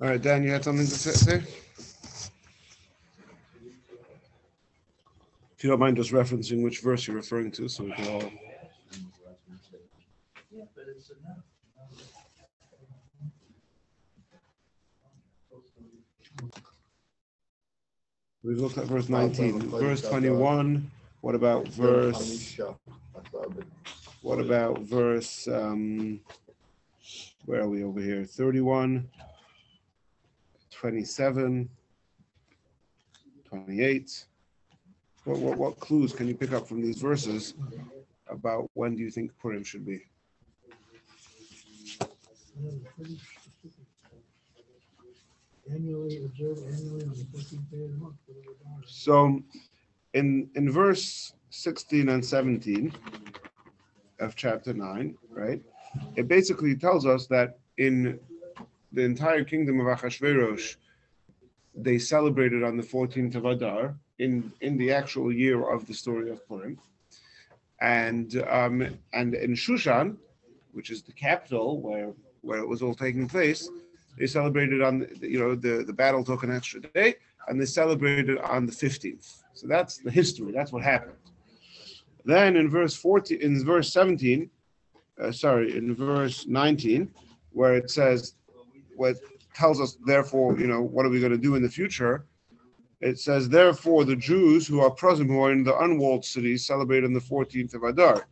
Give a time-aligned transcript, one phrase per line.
[0.00, 1.42] All right, Dan, you had something to say?
[5.56, 8.30] If you don't mind just referencing which verse you're referring to, so we can all.
[18.44, 19.68] We looked at verse 19.
[19.68, 20.88] Verse 21.
[21.22, 22.56] What about verse?
[24.22, 25.48] What about verse?
[25.48, 26.20] Um,
[27.46, 28.24] where are we over here?
[28.24, 29.08] 31,
[30.78, 31.68] 27,
[33.48, 34.26] 28.
[35.24, 37.54] What, what, what clues can you pick up from these verses
[38.28, 40.02] about when do you think Purim should be?
[45.68, 48.14] Annually observed annually on the fifteenth day of the month.
[48.86, 49.42] So,
[50.14, 52.92] in in verse 16 and 17
[54.20, 55.60] of chapter 9, right,
[56.16, 58.18] it basically tells us that in
[58.92, 60.76] the entire kingdom of Achashverosh,
[61.74, 66.30] they celebrated on the 14th of Adar in, in the actual year of the story
[66.30, 66.78] of Purim.
[67.80, 70.16] And um, and in Shushan,
[70.72, 73.68] which is the capital where where it was all taking place,
[74.18, 77.14] they celebrated on the, you know the, the battle took an extra day,
[77.46, 79.42] and they celebrated on the 15th.
[79.54, 80.50] So that's the history.
[80.50, 81.14] That's what happened.
[82.24, 84.50] Then in verse 14, in verse 17,
[85.22, 87.10] uh, sorry, in verse 19,
[87.52, 88.34] where it says,
[88.98, 89.16] what
[89.54, 92.26] tells us, therefore, you know, what are we going to do in the future?
[93.00, 97.04] It says, therefore, the Jews who are present, who are in the unwalled cities, celebrate
[97.04, 98.26] on the 14th of Adar.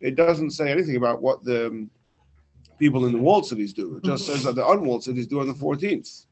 [0.00, 1.90] It doesn't say anything about what the um,
[2.78, 3.96] people in the walled cities do.
[3.96, 6.26] It just says that the unwalled cities do on the 14th.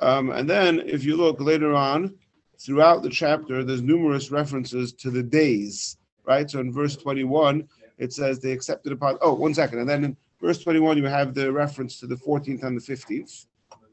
[0.00, 2.14] Um, and then, if you look later on,
[2.58, 6.50] throughout the chapter, there's numerous references to the days, right?
[6.50, 9.18] So in verse 21, it says they accepted upon.
[9.20, 9.78] Oh, one second.
[9.80, 13.46] And then in verse 21, you have the reference to the 14th and the 15th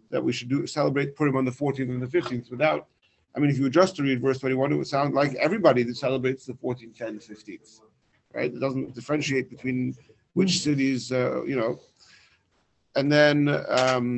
[0.09, 2.87] that we should do celebrate Purim on the 14th and the 15th without.
[3.35, 5.83] I mean, if you were just to read verse 21, it would sound like everybody
[5.83, 7.81] that celebrates the 14th and the 15th,
[8.33, 8.51] right?
[8.51, 9.95] It doesn't differentiate between
[10.33, 11.79] which cities, uh, you know.
[12.95, 14.17] And then um,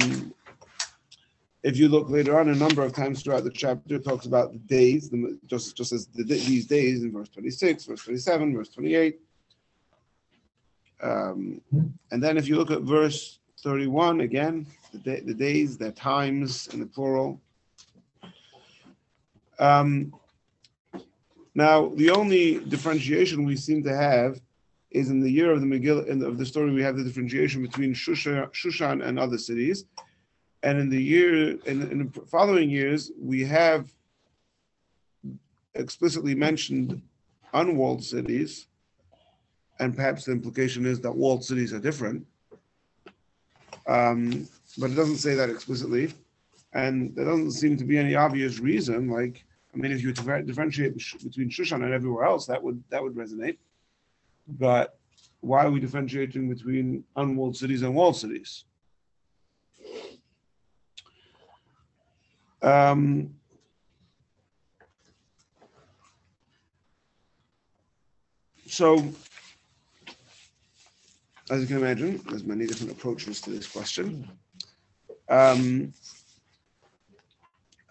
[1.63, 4.59] if you look later on, a number of times throughout the chapter, talks about the
[4.59, 9.19] days, the, just just as the, these days in verse 26, verse 27, verse 28.
[11.01, 11.61] Um,
[12.11, 16.67] and then if you look at verse 31 again, the, day, the days, their times
[16.73, 17.39] in the plural.
[19.59, 20.13] Um,
[21.53, 24.41] now, the only differentiation we seem to have
[24.89, 27.03] is in the year of the Megillah, in the, of the story, we have the
[27.03, 29.85] differentiation between Shushan, Shushan and other cities.
[30.63, 33.89] And in the year, in, in the following years, we have
[35.75, 37.01] explicitly mentioned
[37.53, 38.67] unwalled cities,
[39.81, 42.25] and perhaps the implication is that walled cities are different.
[43.87, 44.47] Um,
[44.77, 46.13] but it doesn't say that explicitly,
[46.73, 49.09] and there doesn't seem to be any obvious reason.
[49.09, 49.43] Like,
[49.73, 50.93] I mean, if you differentiate
[51.23, 53.57] between Shushan and everywhere else, that would that would resonate.
[54.47, 54.99] But
[55.39, 58.65] why are we differentiating between unwalled cities and walled cities?
[62.61, 63.33] Um,
[68.67, 69.11] so,
[71.51, 74.25] as you can imagine, there's many different approaches to this question.
[75.27, 75.93] Um,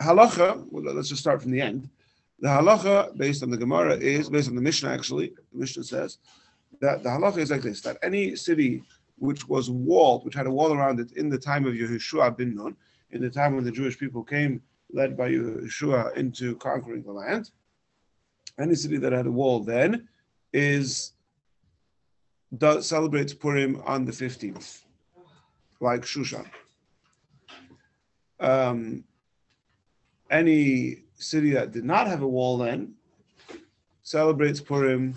[0.01, 1.91] halacha, well, let's just start from the end.
[2.41, 4.89] The halacha, based on the Gemara, is based on the Mishnah.
[4.89, 6.17] Actually, the Mishnah says
[6.81, 8.83] that the halacha is like this: that any city
[9.19, 12.55] which was walled, which had a wall around it in the time of Yehoshua bin
[12.55, 12.75] Nun,
[13.11, 17.51] in the time when the Jewish people came, led by Yehoshua, into conquering the land,
[18.59, 20.09] any city that had a wall then
[20.55, 21.13] is
[22.57, 24.85] does celebrates Purim on the fifteenth,
[25.81, 26.47] like Shushan.
[28.39, 29.05] Um,
[30.31, 32.95] any city that did not have a wall then
[34.03, 35.15] celebrates Purim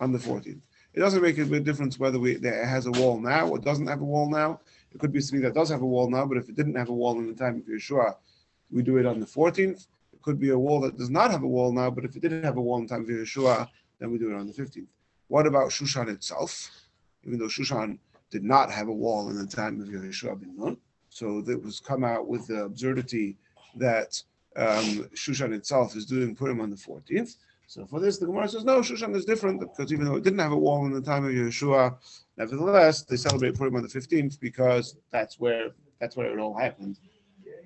[0.00, 0.60] on the 14th.
[0.94, 3.86] It doesn't make a big difference whether we, it has a wall now or doesn't
[3.86, 4.60] have a wall now.
[4.92, 6.74] It could be a city that does have a wall now, but if it didn't
[6.74, 8.16] have a wall in the time of Yeshua,
[8.70, 9.86] we do it on the 14th.
[10.12, 12.20] It could be a wall that does not have a wall now, but if it
[12.20, 13.68] didn't have a wall in the time of Yeshua,
[13.98, 14.86] then we do it on the 15th.
[15.32, 16.70] What about Shushan itself?
[17.24, 17.98] Even though Shushan
[18.30, 20.76] did not have a wall in the time of Yeshua bin Nun,
[21.08, 23.38] so that was come out with the absurdity
[23.76, 24.22] that
[24.56, 27.36] um, Shushan itself is doing Purim on the 14th.
[27.66, 30.38] So for this, the Gemara says, no, Shushan is different because even though it didn't
[30.40, 31.96] have a wall in the time of Yeshua,
[32.36, 36.98] nevertheless, they celebrate Purim on the 15th because that's where that's where it all happened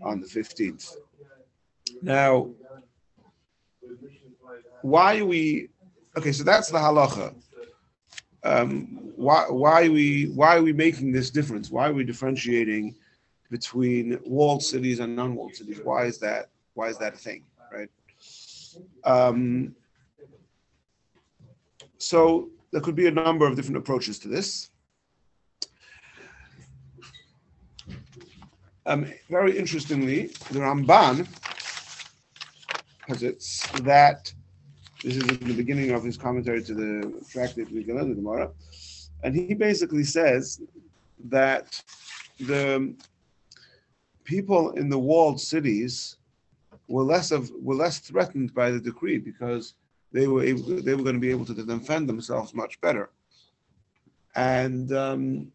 [0.04, 0.98] on the 15th.
[2.00, 2.48] Now,
[4.82, 5.70] why we
[6.16, 7.34] okay, so that's the halacha.
[8.42, 11.70] Um, why why we why are we making this difference?
[11.70, 12.94] Why are we differentiating
[13.50, 15.80] between walled cities and non-walled cities.
[15.82, 16.50] Why is that?
[16.74, 17.88] Why is that a thing, right?
[19.04, 19.74] Um,
[21.98, 24.70] so there could be a number of different approaches to this.
[28.84, 31.26] Um, very interestingly, the Ramban
[33.08, 34.32] posits that
[35.06, 38.50] this is in the beginning of his commentary to the tractate Megillah, the Gemara,
[39.22, 40.60] and he basically says
[41.28, 41.80] that
[42.40, 42.92] the
[44.24, 46.16] people in the walled cities
[46.88, 49.74] were less of were less threatened by the decree because
[50.10, 53.10] they were able they were going to be able to defend themselves much better,
[54.34, 55.52] and um,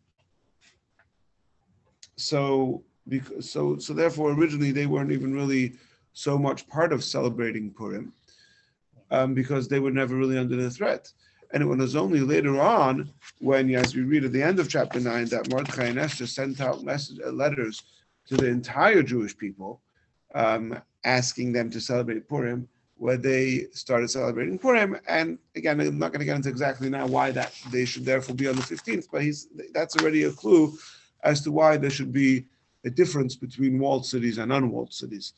[2.15, 5.73] so because so so therefore originally they weren't even really
[6.13, 8.13] so much part of celebrating Purim
[9.11, 11.11] um, because they were never really under the threat.
[11.53, 14.99] And it was only later on when, as we read at the end of chapter
[14.99, 17.83] 9, that Mordechai and Esther sent out message, uh, letters
[18.27, 19.81] to the entire Jewish people
[20.33, 24.97] um, asking them to celebrate Purim, where they started celebrating Purim.
[25.07, 28.35] And again, I'm not going to get into exactly now why that they should therefore
[28.35, 30.77] be on the 15th, but he's that's already a clue
[31.23, 32.45] as to why there should be
[32.85, 35.33] a difference between walled cities and unwalled cities.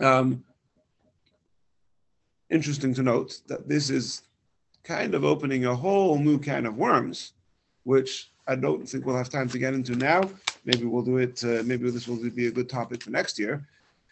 [0.00, 0.44] Um,
[2.50, 4.22] interesting to note that this is
[4.84, 7.32] kind of opening a whole new can of worms,
[7.84, 10.30] which I don't think we'll have time to get into now.
[10.64, 11.42] Maybe we'll do it.
[11.42, 13.66] Uh, maybe this will be a good topic for next year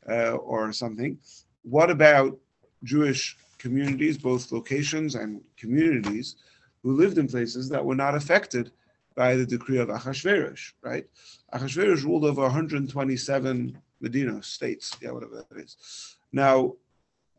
[0.08, 1.18] uh, or something.
[1.62, 2.36] What about
[2.82, 6.36] Jewish communities, both locations and communities,
[6.82, 8.70] who lived in places that were not affected
[9.14, 11.06] by the decree of Achashverosh, right?
[11.54, 16.16] Achashverosh ruled over 127 Medina states, yeah, whatever that is.
[16.32, 16.74] Now,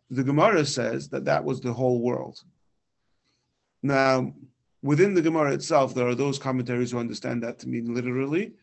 [0.09, 2.41] the Gemara says that that was the whole world.
[3.81, 4.33] Now,
[4.81, 8.53] within the Gemara itself, there are those commentaries who understand that to mean literally,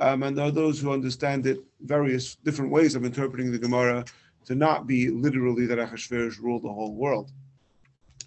[0.00, 4.04] um, and there are those who understand it various different ways of interpreting the Gemara
[4.46, 7.32] to not be literally that Achashverosh ruled the whole world.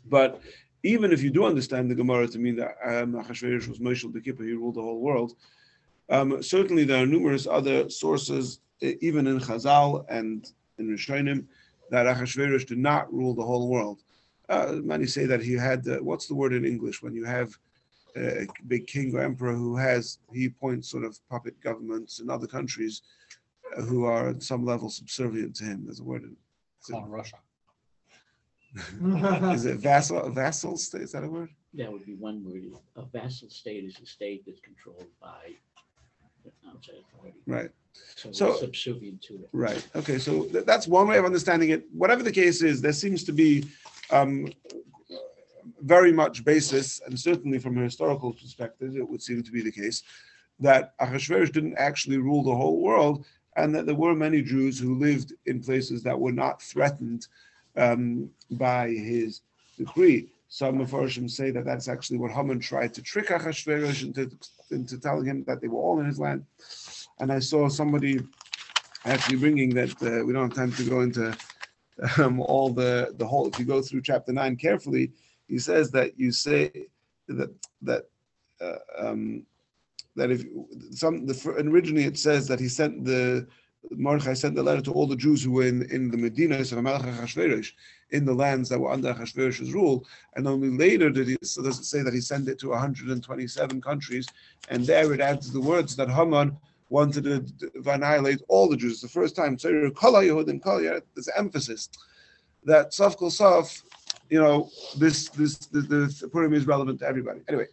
[0.05, 0.41] But
[0.83, 4.45] even if you do understand the Gemara to mean that um, Achashverosh was Moshel Bekippah,
[4.45, 5.33] he ruled the whole world,
[6.09, 11.45] um, certainly there are numerous other sources, even in Chazal and in Rishonim,
[11.91, 14.01] that Achashverosh did not rule the whole world.
[14.49, 17.55] Uh, many say that he had, uh, what's the word in English when you have
[18.17, 22.47] a big king or emperor who has, he appoints sort of puppet governments in other
[22.47, 23.01] countries
[23.77, 25.83] uh, who are at some level subservient to him.
[25.85, 26.35] There's a word in
[26.95, 27.37] on Russia.
[29.53, 31.01] is it vassal vassal state?
[31.01, 31.49] Is that a word?
[31.73, 32.63] That would be one word.
[32.95, 35.53] A vassal state is a state that's controlled by
[36.67, 37.37] outside authority.
[37.45, 37.69] Right.
[38.15, 39.49] So So- subservient to it.
[39.51, 39.85] Right.
[39.95, 40.17] Okay.
[40.19, 41.85] So th- that's one way of understanding it.
[41.93, 43.65] Whatever the case is, there seems to be
[44.11, 44.51] um,
[45.81, 49.71] very much basis, and certainly from a historical perspective, it would seem to be the
[49.71, 50.03] case
[50.59, 54.95] that Ahasuerus didn't actually rule the whole world, and that there were many Jews who
[54.99, 57.27] lived in places that were not threatened
[57.75, 59.41] um, by his
[59.77, 60.29] decree.
[60.49, 64.29] Some Mepharshim say that that's actually what Haman tried to trick Ahasuerus into,
[64.69, 66.45] into telling him that they were all in his land.
[67.21, 68.19] And I saw somebody
[69.05, 71.37] actually bringing that uh, we don't have time to go into
[72.17, 73.47] um, all the the whole.
[73.47, 75.11] If you go through chapter nine carefully,
[75.47, 76.87] he says that you say
[77.27, 77.51] that
[77.83, 78.09] that
[78.59, 79.45] uh, um,
[80.15, 80.43] that if
[80.91, 83.47] some the originally it says that he sent the
[83.91, 86.79] Mordechai sent the letter to all the Jews who were in, in the Medinas of
[86.79, 87.71] Achashverosh,
[88.11, 90.05] in the lands that were under Achashverosh's rule,
[90.35, 93.79] and only later did he so does it say that he sent it to 127
[93.79, 94.27] countries,
[94.69, 96.57] and there it adds the words that Haman
[96.91, 99.01] wanted to annihilate all the Jews.
[99.01, 101.89] The first time, there's emphasis
[102.65, 103.81] that Sof Kol Sof,
[104.29, 107.39] you know, this this the, the Purim is relevant to everybody.
[107.47, 107.67] Anyway,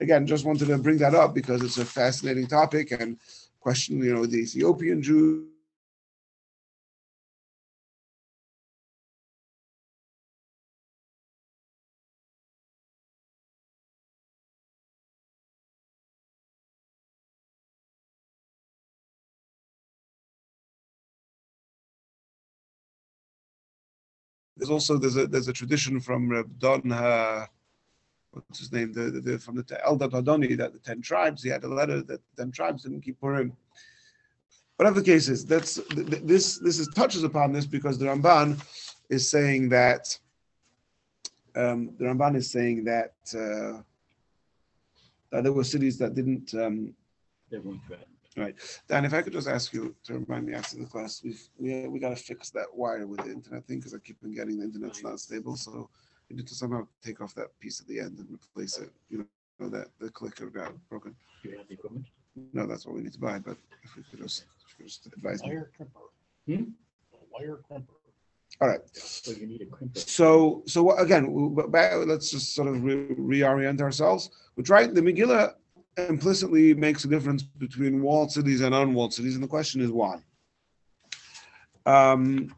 [0.00, 3.18] again, just wanted to bring that up because it's a fascinating topic and
[3.60, 5.46] question, you know, the Ethiopian Jew.
[24.58, 27.46] There's also there's a there's a tradition from Reb Don uh,
[28.32, 31.64] what's his name the, the, from the Eldad HaDani that the ten tribes he had
[31.64, 33.56] a letter that the ten tribes didn't keep Purim.
[34.76, 38.06] Whatever the case is, that's th- th- this this is touches upon this because the
[38.06, 38.60] Ramban
[39.08, 40.18] is saying that
[41.56, 43.82] um, the Ramban is saying that uh,
[45.30, 46.94] that there were cities that didn't um,
[48.38, 48.58] threatened.
[48.88, 51.86] Dan, if I could just ask you to remind me after the class, we've, we,
[51.88, 54.64] we gotta fix that wire with the internet thing, because I keep on getting the
[54.64, 55.90] internet's not stable, so
[56.28, 59.26] we need to somehow take off that piece at the end and replace it, you
[59.60, 61.14] know, that the clicker got broken.
[61.42, 62.06] Do you have the equipment?
[62.52, 65.06] No, that's what we need to buy, but if we could just, you could just
[65.06, 65.48] advise me.
[65.48, 66.56] Wire crimper.
[66.56, 66.64] Hmm?
[67.32, 67.94] Wire crimper.
[68.60, 68.80] All right.
[68.92, 69.98] So you need a crimper.
[69.98, 74.30] So, so again, w- w- back, let's just sort of re- reorient ourselves.
[74.56, 75.54] We're trying, the Megillah
[75.98, 80.20] implicitly makes a difference between walled cities and unwalled cities, and the question is why.
[81.86, 82.54] Um,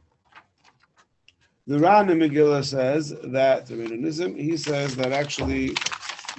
[1.67, 5.75] the Ran in Megillah says that, he says that actually,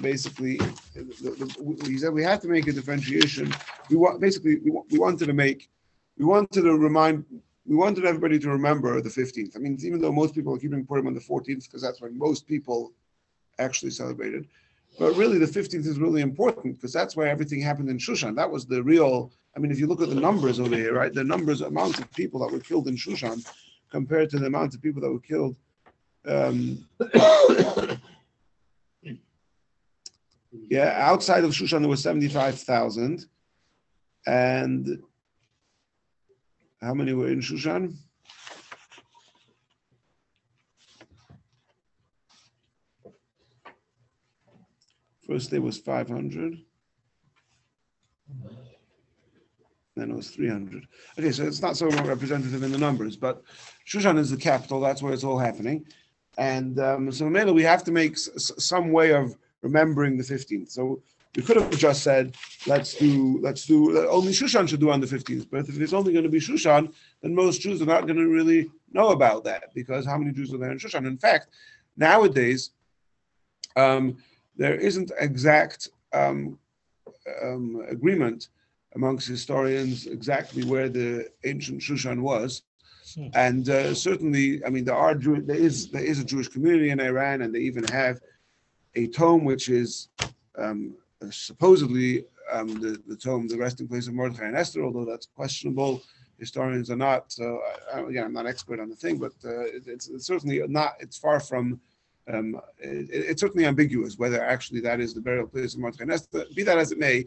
[0.00, 0.58] basically,
[0.94, 3.54] the, the, he said we have to make a differentiation.
[3.88, 5.70] We want, basically, we, we wanted to make,
[6.18, 7.24] we wanted to remind
[7.64, 9.56] we wanted everybody to remember the 15th.
[9.56, 12.18] I mean, even though most people are keeping Purim on the 14th, because that's when
[12.18, 12.92] most people
[13.58, 14.48] actually celebrated.
[14.98, 18.36] But really, the 15th is really important because that's where everything happened in Shushan.
[18.36, 21.12] That was the real, I mean, if you look at the numbers over here, right?
[21.12, 23.46] The numbers, amounts of people that were killed in Shushan
[23.90, 25.56] compared to the amount of people that were killed.
[26.26, 26.86] Um,
[30.52, 33.26] yeah, outside of Shushan, there was 75,000.
[34.26, 35.02] And
[36.80, 37.96] how many were in Shushan?
[45.26, 46.58] First day was 500.
[49.94, 50.86] Then it was 300.
[51.18, 53.42] Okay, so it's not so representative in the numbers, but
[53.86, 54.80] Shushan is the capital.
[54.80, 55.84] That's where it's all happening.
[56.38, 60.70] And um, so, mainly, we have to make s- some way of remembering the 15th.
[60.70, 61.02] So,
[61.36, 62.34] we could have just said,
[62.66, 65.48] let's do, let's do, only Shushan should do on the 15th.
[65.50, 68.26] But if it's only going to be Shushan, then most Jews are not going to
[68.28, 71.06] really know about that because how many Jews are there in Shushan?
[71.06, 71.48] In fact,
[71.96, 72.70] nowadays,
[73.76, 74.18] um,
[74.56, 76.58] there isn't exact um,
[77.42, 78.48] um, agreement
[78.94, 82.62] amongst historians exactly where the ancient Shushan was.
[83.14, 83.28] Hmm.
[83.34, 86.90] And uh, certainly, I mean, there are Jew- there is there is a Jewish community
[86.90, 88.20] in Iran, and they even have
[88.94, 90.08] a tome which is
[90.58, 90.94] um,
[91.30, 96.02] supposedly um, the, the tome, the resting place of Mordechai and Esther, although that's questionable.
[96.38, 97.30] Historians are not.
[97.32, 97.60] So
[97.94, 100.60] I, I- again, I'm not expert on the thing, but uh, it, it's, it's certainly
[100.68, 100.94] not.
[101.00, 101.80] It's far from.
[102.32, 106.44] Um, it, it's certainly ambiguous whether actually that is the burial place of Mordechai Esther.
[106.54, 107.26] Be that as it may,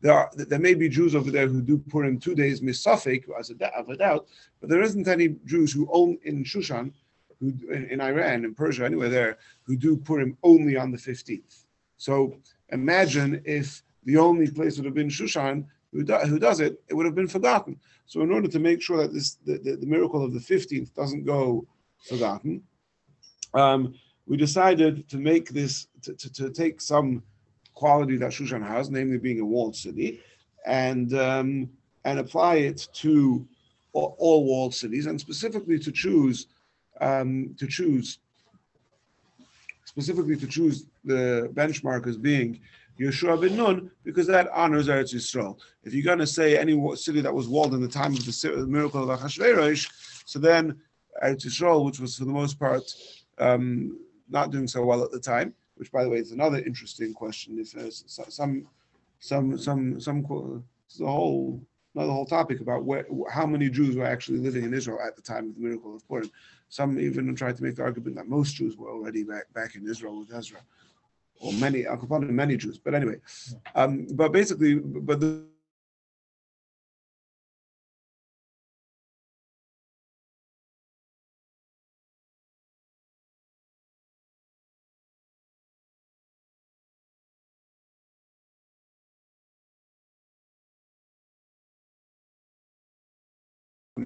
[0.00, 3.50] there are there may be Jews over there who do Purim two days misafik as
[3.50, 4.26] a, of a doubt,
[4.60, 6.92] but there isn't any Jews who own in Shushan,
[7.40, 11.64] who in, in Iran, in Persia, anywhere there, who do Purim only on the fifteenth.
[11.96, 12.36] So
[12.68, 16.94] imagine if the only place would have been Shushan who, do, who does it, it
[16.94, 17.78] would have been forgotten.
[18.06, 20.94] So in order to make sure that this the, the, the miracle of the 15th
[20.94, 21.66] doesn't go
[22.06, 22.62] forgotten,
[23.54, 23.94] um,
[24.26, 27.22] we decided to make this to, to, to take some
[27.74, 30.20] quality that Shushan has, namely being a walled city,
[30.66, 31.70] and um,
[32.04, 33.46] and apply it to
[33.92, 36.46] all, all walled cities, and specifically to choose
[37.00, 38.18] um, to choose
[39.84, 42.60] specifically to choose the benchmark as being
[42.98, 45.58] Yeshua ben Nun, because that honors Eretz Yisrael.
[45.84, 48.54] If you're going to say any city that was walled in the time of the
[48.56, 49.90] the miracle of Achashverosh,
[50.24, 50.80] so then
[51.22, 52.90] Eretz Yisrael, which was for the most part
[53.38, 57.12] um, not doing so well at the time, which by the way is another interesting
[57.12, 57.58] question.
[57.58, 58.66] If there's so- some,
[59.18, 61.60] some, some, some, a whole
[61.94, 65.22] another whole topic about where, how many Jews were actually living in Israel at the
[65.22, 66.30] time of the miracle of Purim.
[66.68, 69.88] Some even tried to make the argument that most Jews were already back, back in
[69.88, 70.60] Israel with Ezra,
[71.40, 72.78] or many, Al many Jews.
[72.78, 73.16] But anyway,
[73.74, 75.46] um, but basically, but the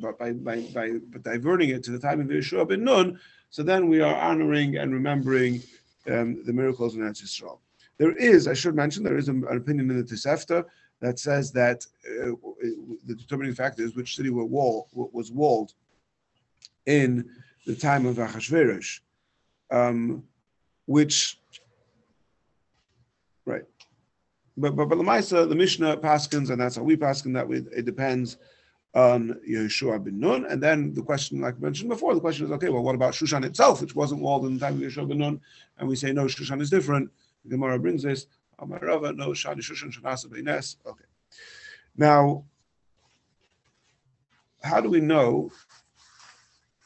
[0.01, 0.93] but by, by, by,
[1.23, 3.19] diverting it to the time of Yeshua ben Nun,
[3.51, 5.63] so then we are honoring and remembering
[6.11, 7.59] um, the miracles in Eretz Yisrael.
[7.99, 10.65] There is, I should mention, there is an opinion in the Tosefta
[11.01, 12.33] that says that uh,
[13.07, 15.75] the determining factor is which city wall, was walled
[16.87, 17.29] in
[17.67, 19.01] the time of Achashverosh,
[19.71, 20.25] um,
[20.87, 21.39] which,
[23.45, 23.65] right.
[24.57, 28.37] But but but the Mishnah paskins, and that's how we paskin that we, it depends
[28.95, 30.47] on Yeshua ben Nun.
[30.47, 33.15] And then the question, like I mentioned before, the question is, okay, well, what about
[33.15, 35.41] Shushan itself, which wasn't walled in the time of Yeshua ben Nun?
[35.79, 37.11] And we say, no, Shushan is different.
[37.45, 38.27] The Gemara brings this.
[38.59, 40.77] Amar Rava, no, Shani Shushan Shanasa Beines.
[40.85, 41.05] Okay.
[41.97, 42.45] Now,
[44.63, 45.51] how do we know?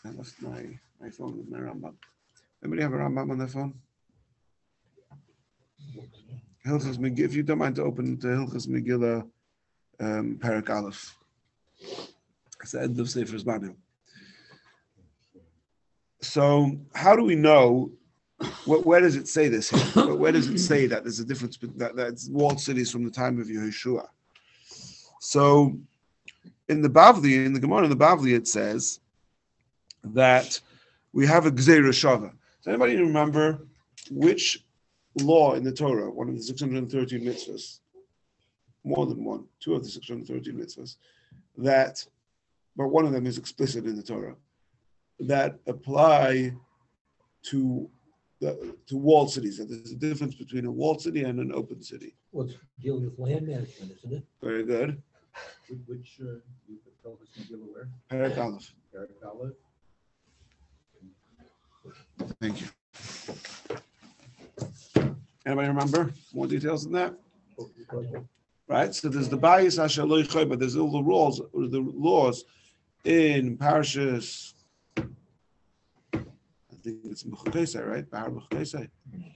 [0.04, 1.94] I left my, my phone with my Rambam.
[2.62, 3.74] Anybody have a Rambam on their phone?
[6.66, 9.26] Hilchas Megillah, if you don't mind to open to Hilchas Megillah,
[10.00, 11.16] um, Parak Aleph.
[11.80, 13.76] It's the end of Sefer Zmanim.
[16.20, 17.92] So, how do we know?
[18.64, 19.70] Where, where does it say this?
[19.70, 20.14] Here?
[20.14, 23.40] Where, does it say that there's a difference that that's walled cities from the time
[23.40, 24.08] of Yehoshua?
[25.20, 25.78] So
[26.68, 29.00] in the Bavli, in the Gemara in the Bavli, it says
[30.04, 30.60] that
[31.14, 32.30] we have a Gzeira Shava.
[32.30, 33.66] Does anybody remember
[34.10, 34.64] which
[35.20, 37.80] law in the Torah, one of the 613 mitzvahs,
[38.84, 40.96] more than one, two of the 613 mitzvahs,
[41.58, 42.04] that,
[42.76, 44.36] but one of them is explicit in the Torah,
[45.20, 46.52] that apply
[47.44, 47.88] to
[48.40, 49.58] the, to walled cities.
[49.58, 52.14] That there's a difference between a walled city and an open city.
[52.32, 54.24] Well, it's dealing with land management, isn't it?
[54.42, 55.00] Very good.
[55.68, 56.24] Which- Which, uh,
[56.68, 58.72] you could tell us in Delaware, Perek Aleph.
[58.94, 59.54] Eric Olive?
[62.40, 62.68] Thank you.
[65.46, 67.14] Anybody remember more details than that?
[68.66, 71.80] Right, so there's the bias asher lo yichoy, but there's all the rules, or the
[71.80, 72.44] laws
[73.04, 74.54] in Parashas.
[74.96, 75.02] I
[76.82, 78.10] think it's Mechukesai, right?
[78.10, 78.88] Bahar Mechukesai,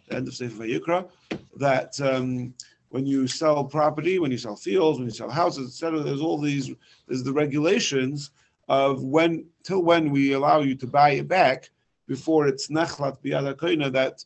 [0.08, 1.10] the end of Sefer Vayikra,
[1.56, 2.54] that um,
[2.88, 6.40] when you sell property, when you sell fields, when you sell houses, etc., there's all
[6.40, 6.70] these,
[7.06, 8.30] there's the regulations
[8.68, 11.70] of when till when we allow you to buy it back
[12.06, 14.24] before it's nechlat biyad that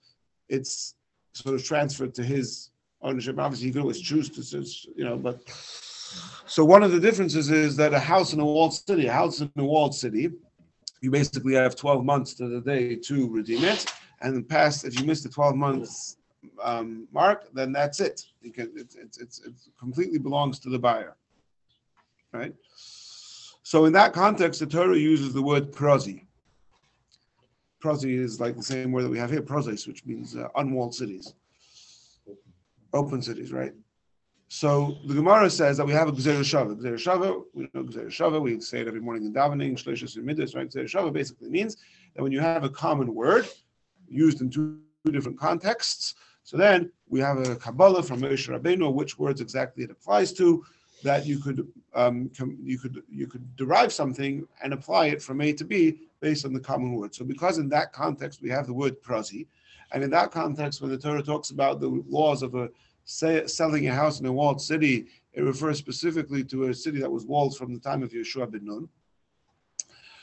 [0.48, 0.94] it's
[1.32, 2.71] sort of transferred to his
[3.02, 3.38] ownership.
[3.38, 5.42] Obviously, you could always choose to, you know, but
[6.46, 9.40] so one of the differences is that a house in a walled city, a house
[9.40, 10.30] in a walled city,
[11.00, 13.86] you basically have 12 months to the day to redeem it.
[14.20, 16.16] And past, if you miss the 12 months
[16.62, 18.22] um, mark, then that's it.
[18.40, 21.16] You can, it's, it's, it's, it completely belongs to the buyer.
[22.32, 22.54] Right?
[23.62, 26.26] So in that context, the Torah uses the word prozi.
[27.82, 30.94] Prozi is like the same word that we have here, prozis, which means uh, unwalled
[30.94, 31.34] cities,
[32.92, 33.72] open cities, right?
[34.48, 36.76] So the Gemara says that we have a Gzera Shava.
[36.76, 40.54] Gzera Shava, we know Gzera Shava, we say it every morning in davening, Shleshus Midas,
[40.54, 40.68] right?
[40.68, 41.78] Gzera Shava basically means
[42.14, 43.48] that when you have a common word
[44.08, 44.78] used in two,
[45.10, 49.90] different contexts, so then we have a Kabbalah from Moshe Rabbeinu, which words exactly it
[49.90, 50.64] applies to,
[51.02, 52.30] that you could um,
[52.62, 56.52] you could you could derive something and apply it from A to B based on
[56.52, 57.14] the common word.
[57.14, 59.46] So because in that context we have the word prazi,
[59.92, 62.68] and in that context when the Torah talks about the laws of a
[63.04, 67.10] say, selling a house in a walled city, it refers specifically to a city that
[67.10, 68.88] was walled from the time of Yeshua ben Nun.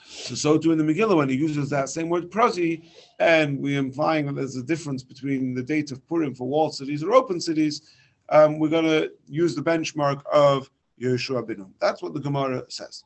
[0.06, 2.84] So, so too in the Megillah when he uses that same word prazi,
[3.20, 7.04] and we're implying that there's a difference between the date of Purim for walled cities
[7.04, 7.82] or open cities,
[8.30, 10.70] um, we're going to use the benchmark of
[11.02, 11.74] Yeshua ben Nun.
[11.80, 13.04] That's what the Gemara says.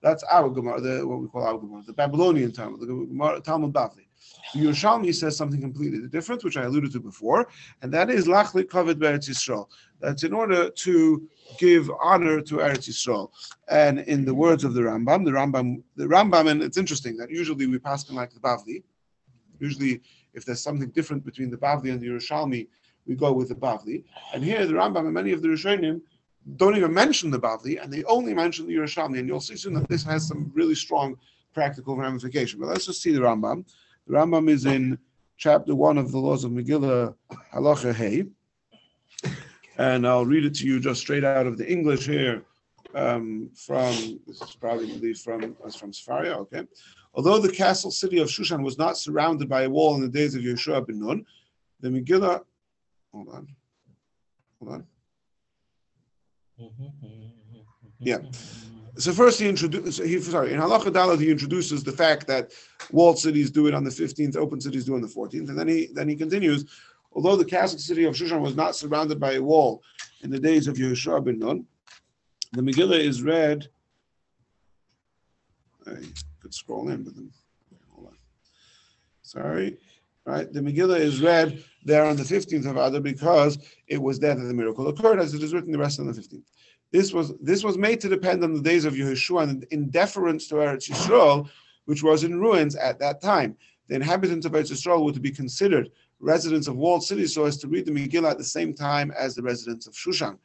[0.00, 3.72] That's our Gemara, the, what we call our Gemara, the Babylonian Talmud, the Gemara, Talmud
[3.72, 4.03] Bavli.
[4.54, 7.48] Yerushalmi says something completely different, which I alluded to before,
[7.82, 9.66] and that is Lachli Kavod Be'eretz Yisrael.
[10.00, 13.30] That's in order to give honor to Eretz Yisrael.
[13.68, 17.30] And in the words of the Rambam, the Rambam, the Rambam, and it's interesting that
[17.30, 18.82] usually we pass them like the Bavli.
[19.60, 20.02] Usually,
[20.34, 22.68] if there's something different between the Bavli and the Yerushalmi,
[23.06, 24.04] we go with the Bavli.
[24.32, 26.00] And here, the Rambam and many of the Rishonim
[26.56, 29.18] don't even mention the Bavli, and they only mention the Yerushalmi.
[29.18, 31.16] And you'll see soon that this has some really strong
[31.54, 32.60] practical ramification.
[32.60, 33.64] But let's just see the Rambam.
[34.06, 34.98] The Rambam is in
[35.36, 37.14] chapter one of the laws of Megillah,
[37.52, 38.26] Halacha Hey.
[39.78, 42.44] And I'll read it to you just straight out of the English here
[42.94, 46.62] um, from, this is probably from, that's from Sefaria, okay.
[47.14, 50.34] Although the castle city of Shushan was not surrounded by a wall in the days
[50.34, 51.24] of Yeshua ben Nun,
[51.80, 52.42] the Megillah,
[53.12, 53.48] hold on,
[54.58, 54.86] hold on.
[56.60, 57.58] Mm-hmm, mm-hmm, mm-hmm,
[57.98, 58.18] yeah.
[58.96, 62.52] So first he introduces, he, sorry, in Halacha Dalet he introduces the fact that
[62.92, 65.66] walled cities do it on the 15th, open cities do on the 14th, and then
[65.66, 66.64] he then he continues,
[67.12, 69.82] although the castle city of Shushan was not surrounded by a wall
[70.22, 71.66] in the days of Yehoshua ben Nun,
[72.52, 73.68] the Megillah is read,
[75.86, 75.96] I
[76.40, 77.30] could scroll in, but then,
[77.90, 78.16] hold on.
[79.22, 79.76] Sorry,
[80.24, 80.52] right?
[80.52, 84.44] The Megillah is read there on the 15th of Adar because it was there that
[84.44, 86.44] the miracle occurred, as it is written the rest on the 15th.
[86.94, 90.46] This was this was made to depend on the days of Yehoshua and in deference
[90.46, 91.48] to Eretz Yisrael,
[91.86, 93.56] which was in ruins at that time.
[93.88, 97.56] The inhabitants of Eretz Yisrael were to be considered residents of walled cities so as
[97.56, 100.38] to read the Megillah at the same time as the residents of Shushan.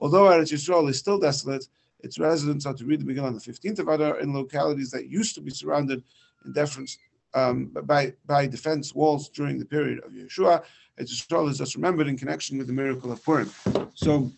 [0.00, 1.68] Although Eretz Yisrael is still desolate,
[2.00, 5.06] its residents are to read the Megillah on the 15th of Adar in localities that
[5.06, 6.02] used to be surrounded
[6.44, 6.98] in deference
[7.34, 10.64] um, by, by defense walls during the period of Yeshua.
[10.98, 13.48] Eretz Yisrael is just remembered in connection with the miracle of Purim.
[13.94, 14.32] So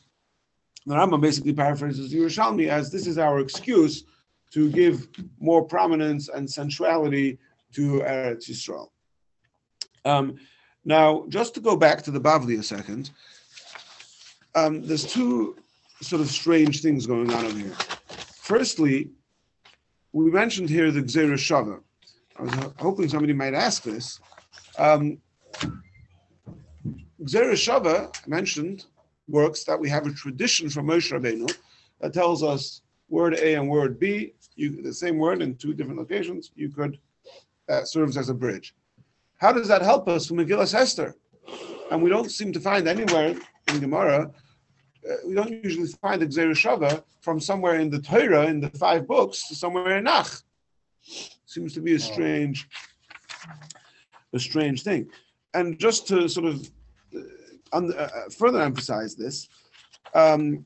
[0.87, 4.05] the Rambam basically paraphrases Yerushalmi as this is our excuse
[4.53, 5.09] to give
[5.40, 7.38] more prominence and sensuality
[7.73, 8.88] to Eretz Yisrael.
[10.05, 10.37] Um,
[10.85, 13.11] now, just to go back to the Bavli a second,
[14.55, 15.57] um, there's two
[16.03, 17.75] sort of strange things going on over here.
[18.37, 19.11] Firstly,
[20.12, 21.81] we mentioned here the Gzera Shava.
[22.38, 24.20] I was hoping somebody might ask this.
[24.79, 25.18] Um,
[27.23, 28.85] Shava mentioned
[29.29, 31.57] works that we have a tradition from Moshe Rabbeinu
[32.01, 35.99] that tells us word A and word B, you, the same word in two different
[35.99, 36.99] locations, you could,
[37.69, 38.75] that serves as a bridge.
[39.39, 41.17] How does that help us from Megillas Esther?
[41.91, 43.37] And we don't seem to find anywhere
[43.69, 44.31] in Gemara,
[45.09, 48.71] uh, we don't usually find the Gzera Shava from somewhere in the Torah, in the
[48.71, 50.31] five books, to somewhere in Nach.
[51.47, 52.69] Seems to be a strange,
[54.33, 55.11] a strange thing.
[55.53, 56.71] And just to sort of uh,
[57.75, 59.49] un- uh, uh, further emphasize this,
[60.15, 60.65] um,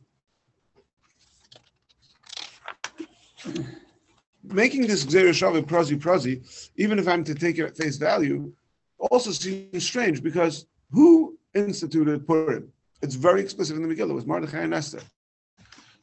[4.44, 8.52] making this Gzera Shava prazi prazi, even if I'm to take it at face value,
[9.10, 12.72] also seems strange because who instituted Purim?
[13.02, 14.10] It's very explicit in the Megillah.
[14.10, 15.00] It was Mordechai and Esther.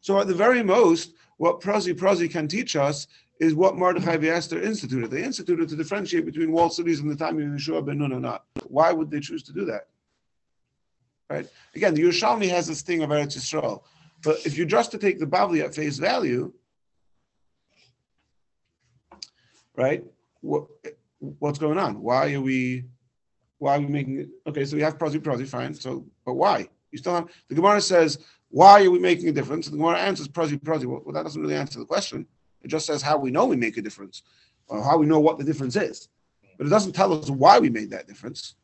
[0.01, 3.07] So at the very most, what prazi prazi can teach us
[3.39, 5.11] is what Mordechai and Esther instituted.
[5.11, 8.19] They instituted to differentiate between walled cities in the time of Yeshua ben Nun or
[8.19, 8.45] not.
[8.67, 9.87] Why would they choose to do that?
[11.29, 11.47] Right?
[11.75, 13.81] Again, the Yerushalmi has this thing of Eretz Yisrael.
[14.23, 16.53] But if you're just to take the Bavli at face value,
[19.75, 20.03] right?
[20.41, 20.67] What
[21.39, 22.01] what's going on?
[22.01, 22.85] Why are we
[23.57, 24.29] why are we making it?
[24.47, 25.73] Okay, so we have prazi prazi, fine.
[25.73, 26.69] So, but why?
[26.91, 29.67] You still have the Gemara says, why are we making a difference?
[29.67, 30.85] The Gemara answers prazi prazi.
[30.85, 32.25] Well, that doesn't really answer the question.
[32.61, 34.23] It just says how we know we make a difference,
[34.67, 36.09] or how we know what the difference is.
[36.57, 38.55] But it doesn't tell us why we made that difference.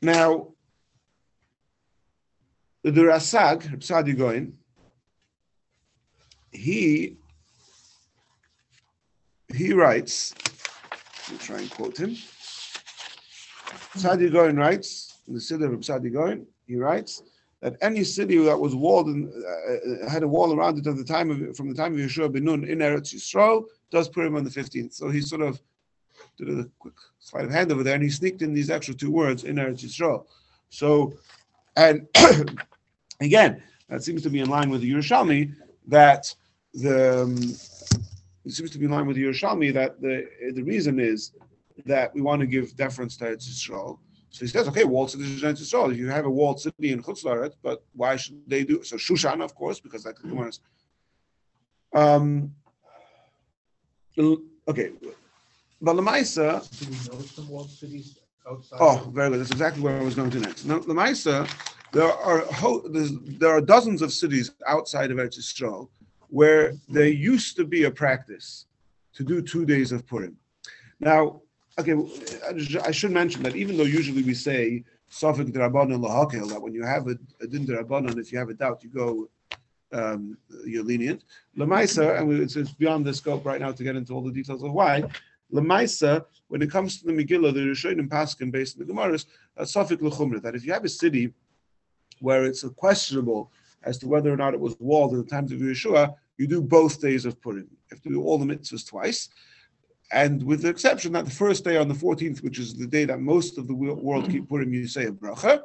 [0.00, 0.48] Now,
[2.82, 4.56] the Rasag, Saadia Gaon,
[6.52, 7.16] he
[9.54, 10.34] he writes,
[11.28, 12.16] let me try and quote him.
[13.96, 17.22] Saadia Gaon writes, in the city of Saadia Gaon, he writes
[17.60, 21.04] that any city that was walled and uh, had a wall around it at the
[21.04, 24.44] time of from the time of Yeshua ben Nun in Eretz Yisrael does Purim on
[24.44, 24.94] the 15th.
[24.94, 25.60] So he sort of
[26.44, 29.10] did a quick sleight of hand over there, and he sneaked in these extra two
[29.10, 30.26] words in Eretz Yisrael.
[30.70, 31.14] So,
[31.76, 32.06] and
[33.20, 35.54] again, that seems to be in line with the Yerushalmi
[35.86, 36.34] that
[36.74, 37.36] the um,
[38.44, 41.32] it seems to be in line with the Yerushalmi that the the reason is
[41.84, 43.98] that we want to give deference to Eretz Yisrael.
[44.30, 45.90] So he says, okay, walled city is Eretz Yisrael.
[45.90, 48.96] If you have a walled city in Chutz but why should they do so?
[48.96, 50.60] Shushan, of course, because that the is.
[51.94, 52.54] Um,
[54.18, 54.90] okay,
[55.80, 56.48] but Lamaisa,
[56.80, 58.78] Do we know some walled cities outside?
[58.80, 59.40] Oh, of- very good.
[59.40, 60.64] That's exactly where I was going to next.
[60.64, 61.48] Now, Lamaisa,
[61.92, 63.12] there are ho- there's,
[63.42, 65.88] there are dozens of cities outside of Eretz Yisrael
[66.30, 68.66] where there used to be a practice
[69.14, 70.36] to do two days of Purim.
[71.00, 71.40] Now,
[71.78, 76.60] okay, I I should mention that even though usually we say Safik Darabanan Lahakel, that
[76.60, 79.30] when you have a, a Din Darabanan, if you have a doubt, you go,
[79.92, 80.36] um,
[80.66, 81.24] you're lenient.
[81.56, 84.32] Lamaisa, and we, it's, it's beyond the scope right now to get into all the
[84.32, 85.02] details of why.
[85.52, 89.62] Lamaisa, when it comes to the Megillah, the Rishonim Paskin based in the Gemaras, uh,
[89.62, 91.32] Safik L'chumra, that if you have a city
[92.20, 93.50] where it's questionable
[93.84, 96.60] as to whether or not it was walled at the times of Yeshua, you do
[96.60, 97.68] both days of Purim.
[97.70, 99.28] You have to do all the mitzvahs twice.
[100.10, 103.04] And with the exception that the first day on the 14th, which is the day
[103.04, 105.62] that most of the world keep Purim, you say a bracha.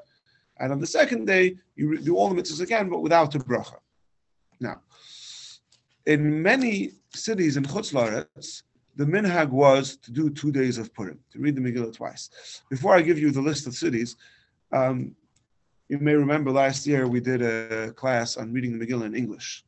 [0.60, 3.78] And on the second day, you do all the mitzvahs again, but without a bracha.
[4.60, 4.82] Now,
[6.06, 8.64] in many cities in Chutz La'aretz,
[8.96, 12.30] the minhag was to do two days of Purim, to read the Megillah twice.
[12.70, 14.16] Before I give you the list of cities,
[14.72, 15.16] um,
[15.90, 19.64] you may remember last year we did a class on reading the Megillah in English.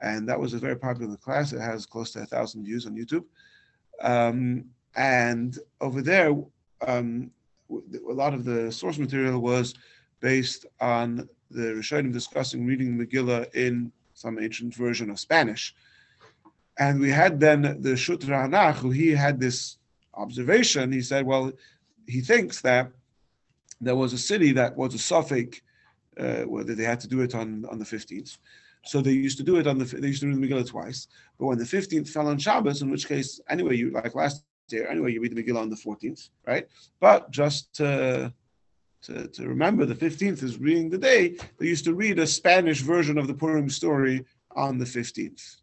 [0.00, 1.52] And that was a very popular class.
[1.52, 3.24] It has close to a thousand views on YouTube.
[4.00, 4.64] Um,
[4.96, 6.34] and over there,
[6.86, 7.30] um,
[7.70, 9.74] a lot of the source material was
[10.20, 15.74] based on the Rishonim discussing reading the Megillah in some ancient version of Spanish.
[16.78, 19.78] And we had then the Shut HaRanach, who he had this
[20.14, 20.92] observation.
[20.92, 21.52] He said, well,
[22.06, 22.92] he thinks that
[23.80, 25.60] there was a city that was a suffix,
[26.18, 28.38] uh, they had to do it on, on the 15th.
[28.84, 31.08] So they used to do it on the, they used to read the Megillah twice.
[31.38, 34.88] But when the 15th fell on Shabbos, in which case, anyway, you, like last year,
[34.88, 36.66] anyway, you read the Megillah on the 14th, right?
[37.00, 38.32] But just to,
[39.02, 42.80] to, to remember, the 15th is reading the day, they used to read a Spanish
[42.80, 44.24] version of the Purim story
[44.56, 45.58] on the 15th.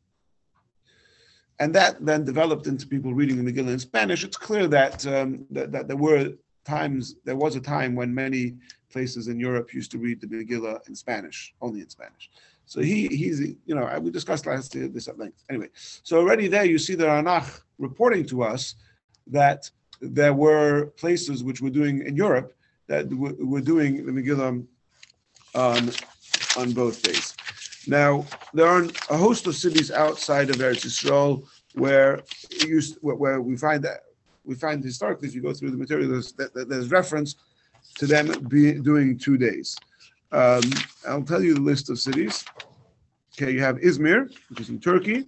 [1.60, 4.24] And that then developed into people reading the Megillah in Spanish.
[4.24, 6.34] It's clear that, um, that, that there were
[6.66, 8.56] times, there was a time when many
[8.92, 12.30] places in Europe used to read the Megillah in Spanish, only in Spanish.
[12.66, 15.44] So he, he's, you know, we discussed last year this at length.
[15.50, 18.76] Anyway, so already there you see the Ranach reporting to us
[19.28, 19.70] that
[20.02, 22.54] there were places which were doing in Europe
[22.88, 24.66] that were, doing the Megillah
[25.56, 25.92] on,
[26.58, 27.36] on both days.
[27.88, 31.46] Now, there are a host of cities outside of Eretz Yisrael
[31.76, 32.22] where
[32.66, 34.00] used, where, we find that
[34.44, 37.36] we find historically, if you go through the material, there's, there's reference
[37.96, 39.76] to them be doing two days.
[40.32, 40.62] Um,
[41.08, 42.46] I'll tell you the list of cities.
[43.34, 45.26] Okay, you have Izmir, which is in Turkey.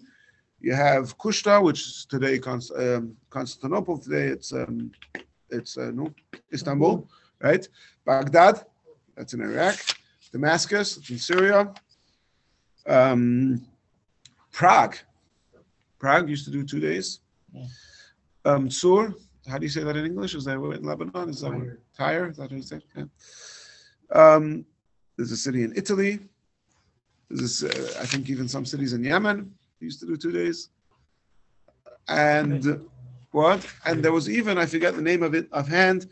[0.59, 3.97] You have Kushta, which is today Const- um, Constantinople.
[3.97, 4.91] Today it's um,
[5.49, 6.13] it's uh, no
[6.53, 7.07] Istanbul,
[7.41, 7.67] right?
[8.05, 8.65] Baghdad,
[9.15, 9.77] that's in Iraq.
[10.31, 11.73] Damascus, it's in Syria.
[12.87, 13.65] Um,
[14.51, 14.97] Prague,
[15.99, 17.19] Prague used to do two days.
[18.45, 19.13] Um, Sur,
[19.47, 20.35] how do you say that in English?
[20.35, 21.29] Is that in Lebanon?
[21.29, 21.79] Is that Tyre.
[21.97, 22.29] Tyre?
[22.29, 22.81] Is that what you say?
[22.95, 23.03] Yeah.
[24.11, 24.65] Um,
[25.15, 26.19] there's a city in Italy.
[27.29, 30.69] There's, uh, I think, even some cities in Yemen used to do two days.
[32.07, 32.87] And
[33.31, 33.65] what?
[33.85, 36.07] And there was even I forget the name of it offhand,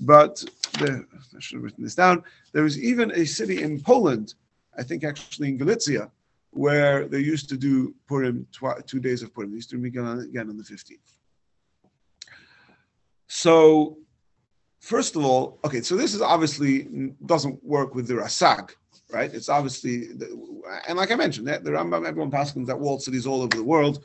[0.00, 0.44] but
[0.78, 2.24] the, I should have written this down.
[2.52, 4.34] There was even a city in Poland,
[4.78, 6.10] I think actually in Galicia,
[6.50, 9.50] where they used to do Purim twi- two days of Purim.
[9.50, 11.18] They used to begin again on the fifteenth.
[13.26, 13.98] So,
[14.80, 16.88] first of all, okay, so this is obviously
[17.26, 18.70] doesn't work with the Rasag,
[19.10, 19.32] right?
[19.32, 20.08] It's obviously,
[20.88, 24.02] and like I mentioned, the Rambam, everyone passes that walled cities all over the world.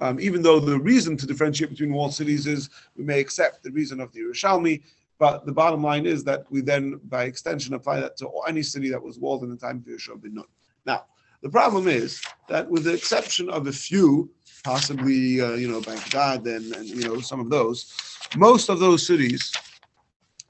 [0.00, 3.70] Um, even though the reason to differentiate between walled cities is we may accept the
[3.70, 4.82] reason of the Yerushalmi,
[5.18, 8.90] but the bottom line is that we then, by extension, apply that to any city
[8.90, 10.44] that was walled in the time of Yeshua ben Nun.
[10.84, 11.04] Now,
[11.42, 14.30] the problem is that, with the exception of a few,
[14.64, 17.94] possibly uh, you know Baghdad and, and you know some of those,
[18.36, 19.52] most of those cities,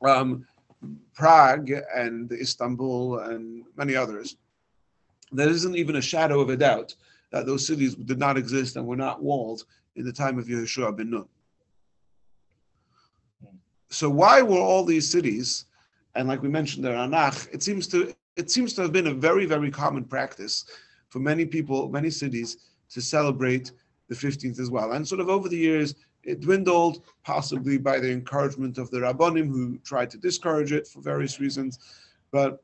[0.04, 0.46] um,
[1.14, 4.36] Prague and Istanbul and many others,
[5.32, 6.94] there isn't even a shadow of a doubt
[7.30, 9.64] that those cities did not exist and were not walled
[9.96, 11.26] in the time of Yeshua ben Nun.
[13.88, 15.66] So why were all these cities,
[16.14, 19.14] and like we mentioned the Ranach, it seems to it seems to have been a
[19.14, 20.64] very very common practice
[21.08, 22.58] for many people, many cities
[22.90, 23.72] to celebrate
[24.08, 24.92] the 15th as well.
[24.92, 29.48] And sort of over the years, it dwindled, possibly by the encouragement of the Rabbonim
[29.48, 31.78] who tried to discourage it for various reasons.
[32.32, 32.62] But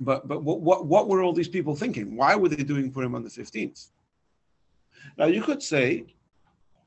[0.00, 2.16] but but what what, what were all these people thinking?
[2.16, 3.88] Why were they doing Purim on the 15th?
[5.16, 6.04] Now you could say,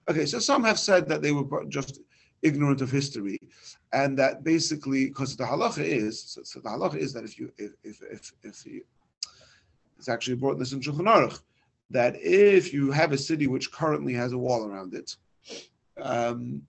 [0.08, 2.02] okay, so some have said that they were just
[2.42, 3.40] ignorant of history,
[3.94, 7.52] and that basically because the halacha is so, so the halacha is that if you
[7.58, 8.82] if if if, if you,
[9.98, 11.42] it's actually brought in this in Shulchan Aruch
[11.92, 15.16] that if you have a city which currently has a wall around it,
[16.02, 16.62] um,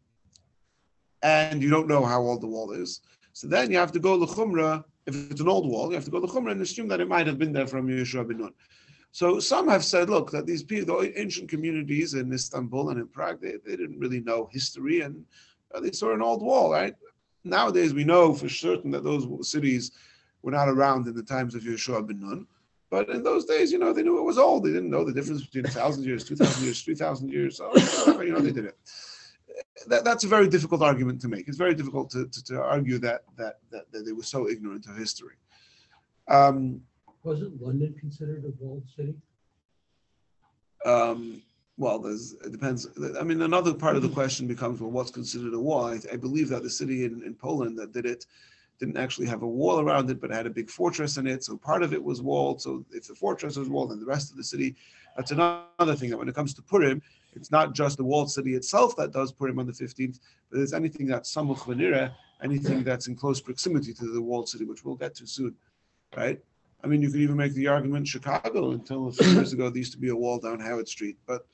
[1.22, 3.00] and you don't know how old the wall is,
[3.33, 4.85] so then you have to go lechumra.
[5.06, 7.26] If it's an old wall, you have to go lechumra and assume that it might
[7.26, 8.52] have been there from Yeshua ben Nun.
[9.12, 13.09] So some have said, look, that these people, the ancient communities in Istanbul and in
[13.09, 15.24] Prague, they, they didn't really know history and
[15.80, 16.94] they saw an old wall, right?
[17.44, 19.92] Nowadays, we know for certain that those cities
[20.42, 22.46] were not around in the times of Yeshua ben Nun.
[22.90, 24.64] But in those days, you know, they knew it was old.
[24.64, 27.56] They didn't know the difference between a thousand years, two thousand years, three thousand years.
[27.59, 27.72] So,
[28.20, 28.76] you know, they did it.
[29.87, 31.46] That, that's a very difficult argument to make.
[31.46, 34.87] It's very difficult to, to, to argue that, that that that they were so ignorant
[34.87, 35.37] of history.
[36.28, 36.83] Um,
[37.22, 39.14] Wasn't London considered a walled city?
[40.85, 41.42] um,
[41.80, 42.86] well, there's it depends.
[43.18, 45.86] I mean, another part of the question becomes, well, what's considered a wall?
[45.86, 48.26] I, I believe that the city in, in Poland that did it
[48.78, 51.42] didn't actually have a wall around it, but had a big fortress in it.
[51.42, 52.60] So part of it was walled.
[52.60, 54.76] So if the fortress was walled, then the rest of the city.
[55.16, 57.00] That's another thing that when it comes to Purim,
[57.34, 60.74] it's not just the walled city itself that does Purim on the 15th, but it's
[60.74, 62.12] anything that's samuch v'nireh,
[62.42, 65.54] anything that's in close proximity to the walled city, which we'll get to soon,
[66.14, 66.40] right?
[66.82, 69.78] I mean, you could even make the argument Chicago until a few years ago, there
[69.78, 71.46] used to be a wall down Howard Street, but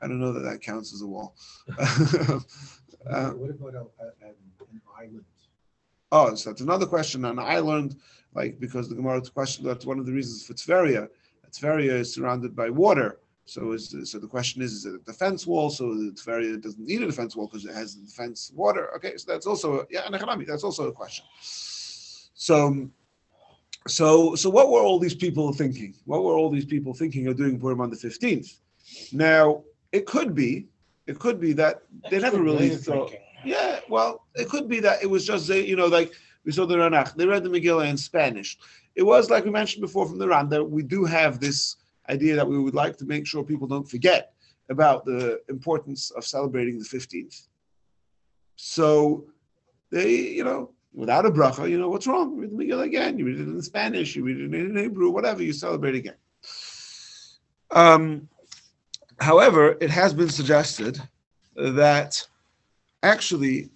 [0.00, 1.34] I don't know that that counts as a wall.
[3.06, 4.34] Uh, What about a- a- an
[4.72, 5.24] an island?
[6.10, 7.96] Oh, so that's another question on Ireland,
[8.34, 11.10] like because the Gemara question that's one of the reasons for Tveria.
[11.52, 13.20] Tveria is surrounded by water.
[13.44, 15.68] So is so the question is, is it a defense wall?
[15.68, 18.94] So the Tveria doesn't need a defense wall because it has the defense water.
[18.96, 21.26] Okay, so that's also yeah, and economic, that's also a question.
[21.40, 22.88] So
[23.86, 25.94] so so what were all these people thinking?
[26.04, 28.58] What were all these people thinking of doing Purim on the 15th?
[29.12, 30.68] Now it could be,
[31.06, 33.12] it could be that they never really thought.
[33.44, 36.12] Yeah, well, it could be that it was just they, you know, like
[36.44, 38.58] we saw the Ranach, they read the Megillah in Spanish.
[38.94, 41.76] It was like we mentioned before from the Ran that we do have this
[42.08, 44.32] idea that we would like to make sure people don't forget
[44.70, 47.48] about the importance of celebrating the 15th.
[48.56, 49.26] So
[49.90, 52.36] they, you know, without a bracha, you know, what's wrong?
[52.36, 53.18] Read the Megillah again.
[53.18, 56.14] You read it in Spanish, you read it in Hebrew, whatever, you celebrate again.
[57.70, 58.28] Um,
[59.18, 61.00] however, it has been suggested
[61.56, 62.26] that
[63.02, 63.70] actually,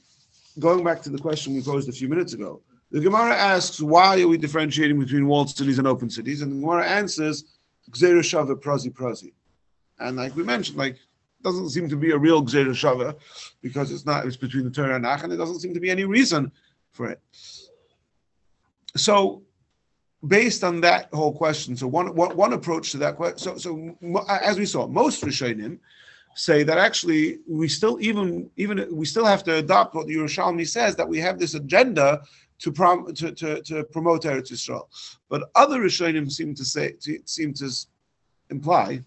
[0.58, 4.20] going back to the question we posed a few minutes ago, the Gemara asks, why
[4.20, 6.40] are we differentiating between walled cities and open cities?
[6.40, 7.44] And the Gemara answers,
[7.90, 9.32] Gzeira Shava Prazi Prazi.
[9.98, 10.96] And like we mentioned, like
[11.42, 13.16] doesn't seem to be a real Gzeira Shava
[13.62, 15.90] because it's not, it's between the Torah and Nach, and there doesn't seem to be
[15.90, 16.50] any reason
[16.92, 17.20] for it.
[18.96, 19.42] So
[20.26, 24.26] based on that whole question, so one one, one approach to that question, so so
[24.28, 25.78] as we saw, most Rishonim
[26.34, 30.66] say that actually we still even even we still have to adopt what the Yerushalmi
[30.66, 32.22] says that we have this agenda
[32.60, 34.86] to prom to, to, to promote Eretz Yisrael,
[35.28, 37.70] but other Rishonim seem to say to, seem to
[38.50, 39.02] imply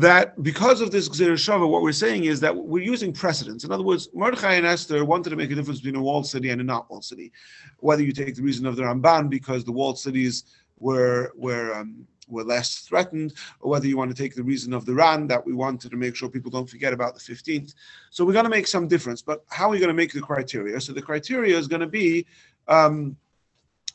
[0.00, 3.64] that because of this Gzeir Shava, what we're saying is that we're using precedents.
[3.64, 6.50] In other words, Mordechai and Esther wanted to make a difference between a walled city
[6.50, 7.32] and a not walled city.
[7.80, 10.44] Whether you take the reason of the Ramban because the walled cities
[10.78, 14.84] were were um, were less threatened, or whether you want to take the reason of
[14.84, 17.74] the Ran that we wanted to make sure people don't forget about the 15th.
[18.10, 19.22] So we're going to make some difference.
[19.22, 20.80] But how are we going to make the criteria?
[20.80, 22.26] So the criteria is going to be
[22.68, 23.16] um,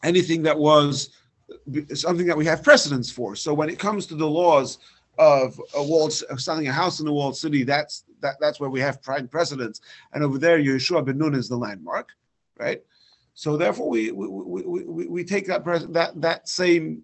[0.03, 1.09] anything that was
[1.93, 3.35] something that we have precedence for.
[3.35, 4.77] So when it comes to the laws
[5.17, 8.69] of a walled of selling a house in a walled city, that's that, that's where
[8.69, 9.81] we have prime precedence.
[10.13, 12.09] And over there, Yeshua ben Nun is the landmark,
[12.57, 12.81] right?
[13.33, 17.03] So therefore, we we, we, we, we take that that that same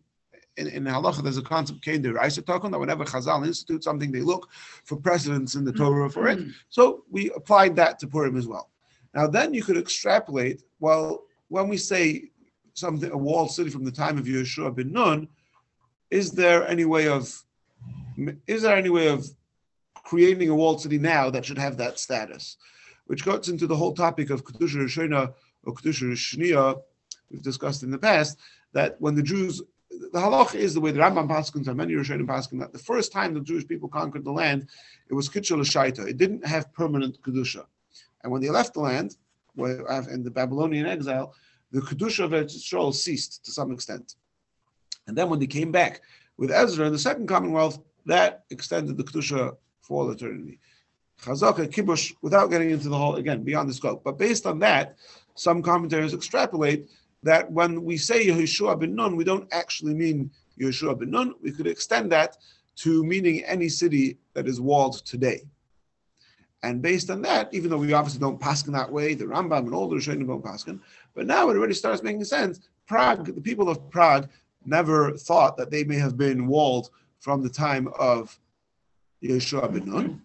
[0.57, 1.23] in, in halacha.
[1.23, 2.19] There's a concept came there.
[2.19, 4.49] I talking that whenever Chazal institute something, they look
[4.83, 6.39] for precedence in the Torah for it.
[6.39, 6.49] Mm-hmm.
[6.69, 8.69] So we applied that to Purim as well.
[9.13, 10.63] Now then, you could extrapolate.
[10.79, 12.29] Well, when we say
[12.73, 15.27] something a walled city from the time of Yeshua ben Nun,
[16.11, 17.43] is there any way of
[18.47, 19.27] is there any way of
[20.03, 22.57] creating a walled city now that should have that status?
[23.05, 26.79] Which goes into the whole topic of Kedusha Rishona or Kedusha Rishniya,
[27.29, 28.37] we've discussed in the past,
[28.73, 32.27] that when the Jews, the halach is the way the Rambam Paskins and many Rishonim
[32.27, 34.67] Paskin, that the first time the Jewish people conquered the land,
[35.09, 36.07] it was Kitchel Shaita.
[36.07, 37.65] It didn't have permanent Kedusha.
[38.23, 39.15] And when they left the land,
[39.55, 41.33] where- uh, in the Babylonian exile,
[41.71, 44.15] the Kedusha of Eretz Yisrael ceased to some extent.
[45.07, 46.01] And then when they came back
[46.37, 50.59] with Ezra in the Second Commonwealth, that extended the Kedusha for all eternity.
[51.21, 54.03] Chazaka, Kibush, without getting into the whole, again, beyond the scope.
[54.03, 54.97] But based on that,
[55.35, 56.89] some commentators extrapolate
[57.23, 61.33] that when we say Yehoshua ben Nun, we don't actually mean Yehoshua ben Nun.
[61.41, 62.37] We could extend that
[62.77, 65.41] to meaning any city that is walled today.
[66.63, 69.73] And based on that, even though we obviously don't paskin that way, the Rambam and
[69.73, 70.79] all the Rishonim don't paskin,
[71.13, 72.59] but now it already starts making sense.
[72.87, 74.29] Prague, the people of Prague
[74.65, 76.89] never thought that they may have been walled
[77.19, 78.37] from the time of
[79.23, 80.21] Yeshua ben Nun,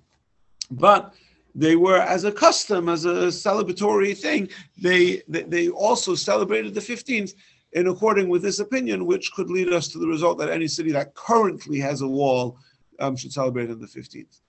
[0.71, 1.15] but
[1.55, 4.49] they were, as a custom, as a celebratory thing,
[4.81, 7.35] they, they also celebrated the 15th
[7.73, 10.93] in according with this opinion, which could lead us to the result that any city
[10.93, 12.59] that currently has a wall
[13.01, 14.41] um, should celebrate on the 15th.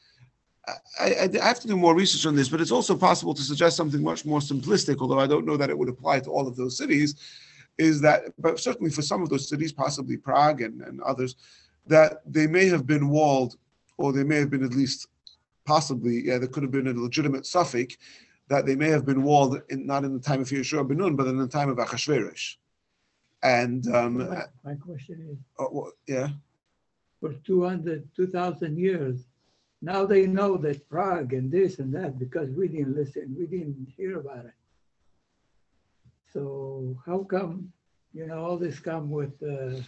[0.67, 3.41] I, I, I have to do more research on this, but it's also possible to
[3.41, 6.47] suggest something much more simplistic, although I don't know that it would apply to all
[6.47, 7.15] of those cities.
[7.77, 11.35] Is that, but certainly for some of those cities, possibly Prague and, and others,
[11.87, 13.57] that they may have been walled,
[13.97, 15.07] or they may have been at least
[15.65, 17.97] possibly, yeah, there could have been a legitimate suffix
[18.49, 21.15] that they may have been walled in, not in the time of Yeshua ben Nun,
[21.15, 22.55] but in the time of Achashverosh.
[23.41, 26.29] And um, My my question is, uh, well, yeah,
[27.19, 29.25] for 200, 2,000 years,
[29.81, 33.87] now they know that Prague and this and that because we didn't listen, we didn't
[33.95, 34.53] hear about it.
[36.33, 37.71] So how come,
[38.13, 39.81] you know, all this come with uh,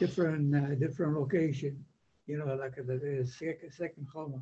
[0.00, 1.74] different, uh, different location,
[2.26, 4.40] you know, like the the second, second comma?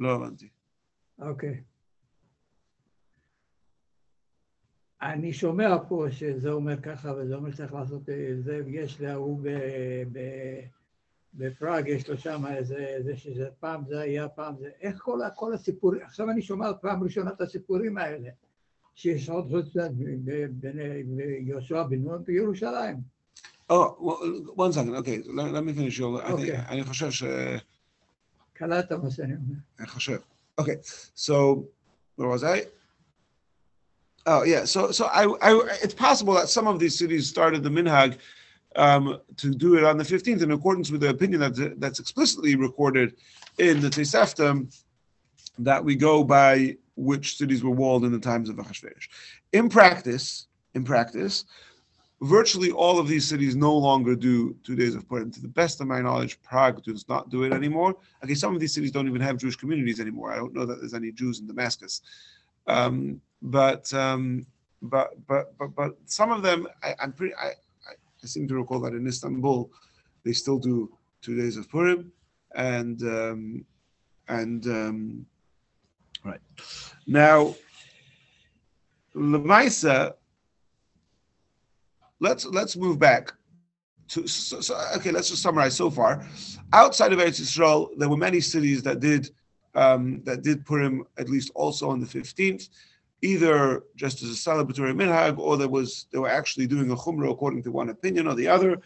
[0.00, 0.48] לא הבנתי.
[1.18, 1.62] אוקיי.
[5.02, 9.40] אני שומע פה שזה אומר ככה וזה אומר שצריך לעשות אה, זה, ויש להוא
[11.34, 15.54] בפראג, יש לו שם איזה, זה שזה פעם זה היה, פעם זה, איך כל, כל
[15.54, 18.30] הסיפור, עכשיו אני שומע פעם ראשונה את הסיפורים האלה,
[18.94, 19.76] שיש עוד חוץ
[20.50, 20.78] בין
[21.40, 23.15] יהושע בן נון בירושלים.
[23.69, 24.17] Oh, well,
[24.55, 24.95] one second.
[24.95, 26.21] Okay, let, let me finish your.
[26.23, 26.63] I think, Okay.
[26.69, 27.23] אני חושב ש...
[28.53, 29.55] קלטת מה שאני אומר.
[29.79, 30.17] אני חושב.
[30.59, 30.77] Okay,
[31.15, 31.65] so
[32.17, 32.65] where was I?
[34.25, 35.51] Oh yeah, so so I, I
[35.81, 38.17] it's possible that some of these cities started the minhag
[38.75, 42.55] um, to do it on the 15th in accordance with the opinion that that's explicitly
[42.55, 43.15] recorded
[43.57, 44.49] in the Tosefta
[45.59, 49.07] that we go by which cities were walled in the times of Achashverosh.
[49.53, 51.45] In practice, in practice,
[52.22, 55.30] virtually all of these cities no longer do two days of Purim.
[55.30, 57.96] To the best of my knowledge, Prague does not do it anymore.
[58.24, 60.32] Okay, some of these cities don't even have Jewish communities anymore.
[60.32, 62.00] I don't know that there's any Jews in Damascus,
[62.66, 64.46] um, but, um,
[64.82, 67.34] but but but but some of them, I, I'm pretty.
[67.34, 67.48] I,
[67.88, 69.70] I seem to recall that in Istanbul,
[70.24, 70.92] they still do
[71.22, 72.12] two days of Purim,
[72.54, 73.64] and um,
[74.28, 75.26] and um,
[76.24, 76.40] right
[77.06, 77.54] now,
[79.14, 80.14] Lemaisa
[82.20, 83.32] let's let's move back
[84.08, 86.26] to, so, so, okay, let's just summarize so far.
[86.72, 89.30] Outside of Eretz Yisrael, there were many cities that did
[89.74, 92.70] um, that did Purim at least also on the 15th,
[93.22, 97.30] either just as a celebratory minhag, or there was they were actually doing a chumrah
[97.30, 98.78] according to one opinion or the other.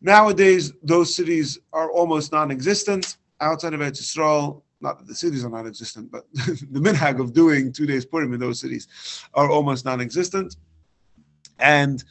[0.00, 4.62] Nowadays, those cities are almost non-existent outside of Eretz Yisrael.
[4.80, 8.40] Not that the cities are non-existent, but the minhag of doing two days Purim in
[8.40, 8.88] those cities
[9.34, 10.56] are almost non-existent.
[11.62, 12.04] And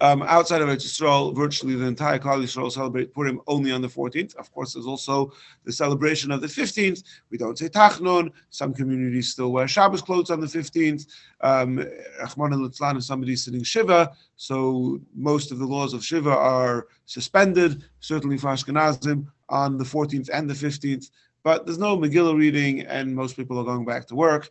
[0.00, 3.88] um, outside of Eretz Yisrael, virtually the entire Klal Yisrael celebrate Purim only on the
[3.88, 4.36] 14th.
[4.36, 5.32] Of course, there's also
[5.64, 7.02] the celebration of the 15th.
[7.30, 8.30] We don't say Tachnun.
[8.50, 11.08] Some communities still wear Shabbos clothes on the 15th.
[11.40, 11.80] Um,
[12.20, 18.38] al if somebody's sitting Shiva, so most of the laws of Shiva are suspended, certainly
[18.38, 21.10] for Ashkenazim, on the 14th and the 15th.
[21.42, 24.50] But there's no Megillah reading, and most people are going back to work,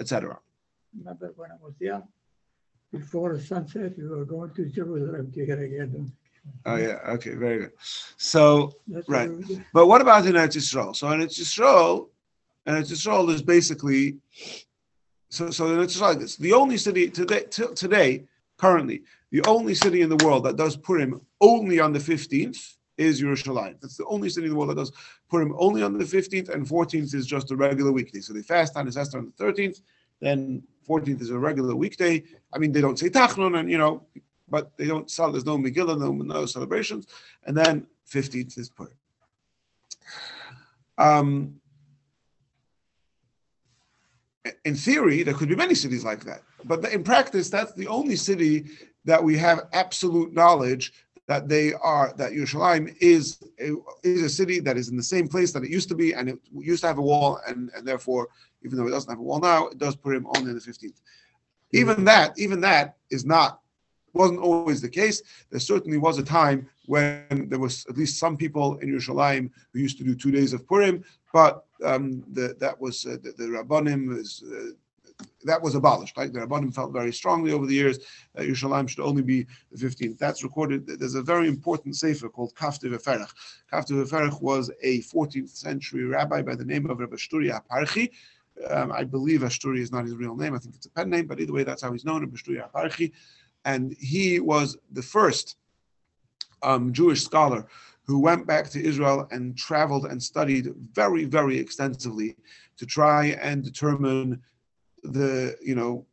[0.00, 0.38] etc.
[1.02, 2.04] When I was young,
[2.92, 6.12] before the sunset, we were going to Jerusalem to hear again.
[6.64, 7.72] Oh yeah, okay, very good.
[8.16, 9.28] So That's Right.
[9.28, 9.64] what we did.
[9.72, 10.96] But what about in Eretz Yisrael?
[10.96, 12.08] So in Eretz Yisrael,
[12.66, 14.16] in Eretz Yisrael is basically
[15.28, 15.50] so.
[15.50, 16.36] So in Eretz Yisrael, like this.
[16.36, 18.24] The only city today, till today,
[18.56, 23.20] currently, the only city in the world that does Purim only on the fifteenth is
[23.20, 23.78] Yerushalayim.
[23.80, 24.92] That's the only city in the world that does
[25.30, 28.20] Purim only on the fifteenth, and fourteenth is just a regular weekday.
[28.20, 29.80] So they fast on Esther on the thirteenth,
[30.20, 32.24] then fourteenth is a regular weekday.
[32.52, 34.06] I mean, they don't say Tachnun, and you know,
[34.48, 35.30] but they don't sell.
[35.30, 37.06] There's no Megillah, no, no celebrations,
[37.44, 38.92] and then fifteenth is Purim.
[40.96, 41.60] Um,
[44.64, 48.16] in theory, there could be many cities like that, but in practice, that's the only
[48.16, 48.66] city
[49.04, 50.92] that we have absolute knowledge
[51.28, 55.28] that they are that Yerushalayim is a, is a city that is in the same
[55.28, 57.86] place that it used to be, and it used to have a wall, and, and
[57.86, 58.28] therefore,
[58.64, 61.00] even though it doesn't have a wall now, it does Purim on the fifteenth.
[61.72, 63.60] Even that, even that is not
[64.14, 65.22] wasn't always the case.
[65.50, 69.78] There certainly was a time when there was at least some people in Yerushalayim who
[69.78, 73.44] used to do two days of Purim, but um, the, that was uh, the, the
[73.44, 74.42] Rabbanim was.
[74.50, 74.72] Uh,
[75.44, 76.16] that was abolished.
[76.16, 77.98] Like the Rabbanim felt very strongly over the years
[78.34, 80.18] that Yerushalayim should only be the 15th.
[80.18, 80.86] That's recorded.
[80.86, 83.32] There's a very important sefer called Kaftor VaFerach.
[83.72, 88.10] Kaftor VaFerach was a 14th century rabbi by the name of Rabbi Shturi Aparchi.
[88.70, 90.54] Um, I believe Ashturi is not his real name.
[90.54, 92.68] I think it's a pen name, but either way, that's how he's known, Rabbi Shturi
[92.68, 93.12] Aparchi.
[93.64, 95.56] And he was the first
[96.62, 97.66] um, Jewish scholar
[98.02, 102.34] who went back to Israel and traveled and studied very, very extensively
[102.78, 104.40] to try and determine
[105.02, 106.06] the, you know,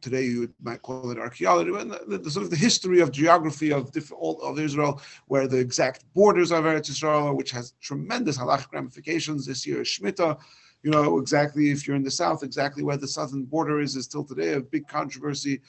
[0.00, 3.72] today you might call it archaeology, but the, the, sort of the history of geography
[3.72, 8.36] of different all of Israel, where the exact borders of Eretz Israel, which has tremendous
[8.36, 9.46] halachic ramifications.
[9.46, 10.38] This year is Shemitah,
[10.82, 14.04] you know exactly if you're in the south, exactly where the southern border is is
[14.04, 15.62] still today a big controversy.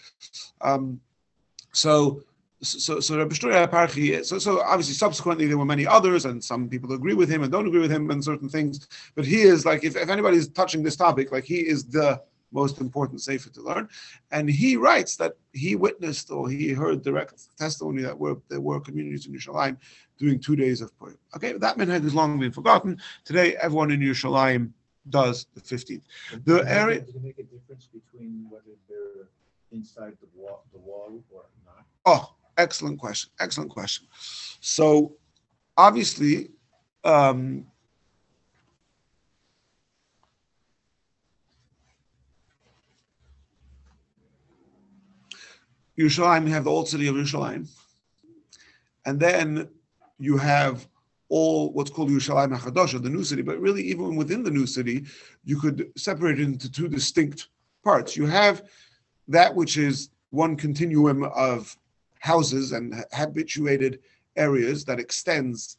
[0.59, 0.99] Um,
[1.71, 2.21] so
[2.61, 6.93] so so Rabbi Parchi, so so obviously subsequently there were many others, and some people
[6.93, 8.87] agree with him and don't agree with him on certain things.
[9.15, 12.79] But he is like if, if anybody's touching this topic, like he is the most
[12.79, 13.89] important sefer to learn.
[14.31, 18.79] And he writes that he witnessed or he heard direct testimony that were there were
[18.79, 19.75] communities in Yerushalayim
[20.17, 21.17] doing two days of Purim.
[21.35, 22.97] Okay, that minhag has long been forgotten.
[23.25, 24.71] Today, everyone in Yerushalayim
[25.09, 26.01] does the 15th.
[26.45, 29.27] The Does area- make- Does it make a difference between whether they're
[29.71, 31.85] inside the wall, the wall or not?
[32.05, 33.31] Oh, excellent question.
[33.39, 34.07] Excellent question.
[34.59, 35.15] So,
[35.77, 36.49] obviously,
[37.03, 37.65] um,
[45.97, 47.69] Yerushalayim, you have the old city of Yerushalayim,
[49.05, 49.69] and then
[50.17, 50.87] you have
[51.29, 53.41] all what's called Yerushalayim HaChadosh, the new city.
[53.41, 55.05] But really, even within the new city,
[55.43, 57.47] you could separate it into two distinct
[57.83, 58.15] parts.
[58.17, 58.63] You have
[59.27, 61.75] that which is one continuum of
[62.25, 63.99] houses and habituated
[64.35, 65.77] areas that extends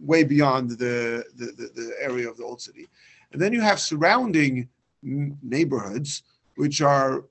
[0.00, 2.86] way beyond the, the, the, the area of the old city.
[3.32, 4.68] And then you have surrounding
[5.02, 6.22] neighborhoods,
[6.56, 7.24] which are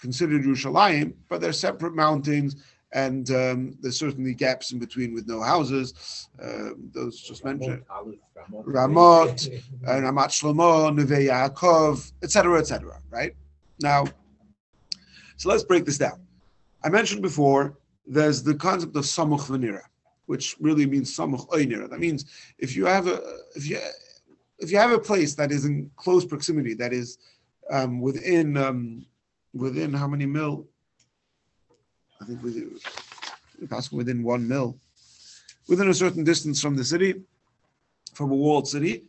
[0.00, 2.56] considered Yerushalayim, but they're separate mountains,
[2.92, 6.28] and um, there's certainly gaps in between with no houses.
[6.42, 7.82] Uh, those just mentioned.
[8.50, 8.66] Ramot.
[8.66, 13.00] Ramot, uh, Ramat Shlomo, Neve Yaakov, etc., etc.
[13.10, 13.34] Right
[13.80, 14.04] now,
[15.36, 16.20] so let's break this down.
[16.82, 17.76] I mentioned before
[18.10, 19.82] there's the concept of samuch v'nira,
[20.26, 21.88] which really means samuch oinira.
[21.88, 22.24] That means
[22.58, 23.16] if you have a
[23.54, 23.78] if you
[24.58, 27.18] if you have a place that is in close proximity, that is
[27.70, 29.06] um, within um,
[29.54, 30.66] within how many mil?
[32.20, 32.78] I think within,
[33.68, 34.76] possibly within one mil,
[35.68, 37.14] within a certain distance from the city,
[38.12, 39.04] from a walled city.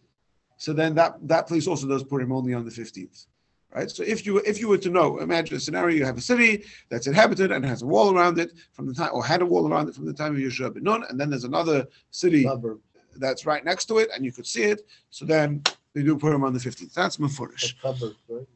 [0.57, 3.25] So then that that place also does Purim only on the fifteenth.
[3.73, 3.89] Right?
[3.89, 6.65] So if you if you were to know, imagine a scenario: you have a city
[6.89, 9.71] that's inhabited and has a wall around it from the time, or had a wall
[9.71, 12.79] around it from the time of Yeshua ben Nun, and then there's another city Suburb,
[13.17, 14.81] that's right next to it, and you could see it.
[15.09, 15.63] So then
[15.93, 16.93] they do Purim on the 15th.
[16.93, 17.75] That's mafurish.
[17.81, 18.47] suburb, right?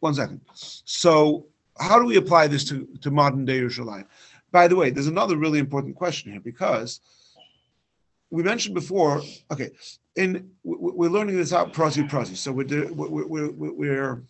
[0.00, 0.40] One second.
[0.54, 1.46] So
[1.78, 4.06] how do we apply this to, to modern day Yerushalayim?
[4.50, 7.00] By the way, there's another really important question here because
[8.30, 9.22] we mentioned before.
[9.50, 9.70] Okay,
[10.18, 12.36] we- we're learning this out prosi prosi.
[12.36, 14.22] So we're we're we're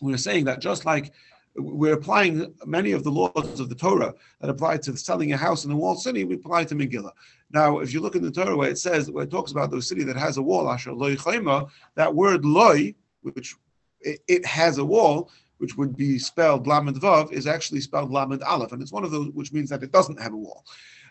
[0.00, 1.12] we're, saying that just like
[1.56, 5.64] we're applying many of the laws of the Torah that apply to selling a house
[5.64, 7.12] in a walled city, we apply to Megillah.
[7.52, 9.82] Now, if you look in the Torah where it says, where it talks about the
[9.82, 13.56] city that has a wall, Asher loy chayma, that word loy, which
[14.00, 18.42] it, it has a wall, which would be spelled lamed vav, is actually spelled lamed
[18.42, 20.64] aleph, and it's one of those which means that it doesn't have a wall.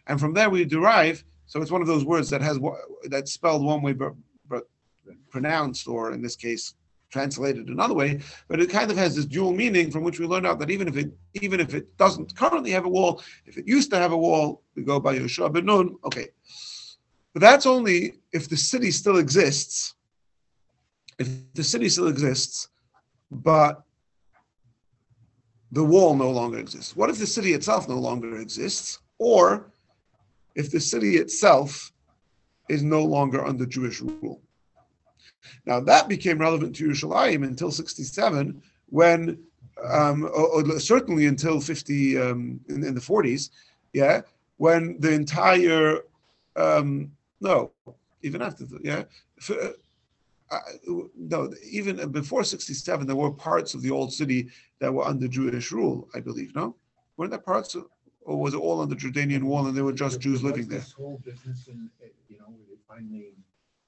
[0.08, 2.60] And from there we derive, so it's one of those words that has
[3.06, 4.14] that's spelled one way but,
[4.48, 4.68] but
[5.32, 6.76] pronounced, or in this case,
[7.10, 10.46] translated another way, but it kind of has this dual meaning from which we learn
[10.46, 13.68] out that even if it even if it doesn't currently have a wall, if it
[13.68, 15.96] used to have a wall, we go by Yeshua ben Nun.
[16.06, 16.28] Okay,
[17.34, 19.96] but that's only if the city still exists.
[21.18, 22.70] If the city still exists,
[23.32, 23.82] but
[25.72, 26.96] the wall no longer exists.
[26.96, 29.72] What if the city itself no longer exists, or
[30.60, 31.92] if the city itself
[32.68, 34.42] is no longer under Jewish rule?
[35.66, 39.40] Now that became relevant to Yerushalayim until 67, when,
[39.84, 43.50] um, or, or certainly until 50 um, in, in the 40s,
[43.94, 44.22] yeah,
[44.58, 46.00] when the entire,
[46.56, 47.72] um, no,
[48.22, 49.04] even after, the, yeah,
[49.40, 49.74] f-
[50.52, 50.60] uh,
[51.16, 54.50] no, even before 67, there were parts of the old city
[54.80, 56.76] that were under Jewish rule, I believe, no?
[57.16, 57.86] Weren't there parts, of,
[58.30, 60.80] or was it all under Jordanian wall and there were just Jews living there?
[60.80, 63.34] This whole business in, uh, you know, they finally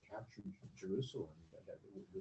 [0.10, 1.60] captured Jerusalem, the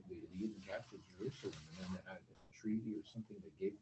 [0.09, 3.73] the captured Jerusalem, and then they had a treaty or something that gave.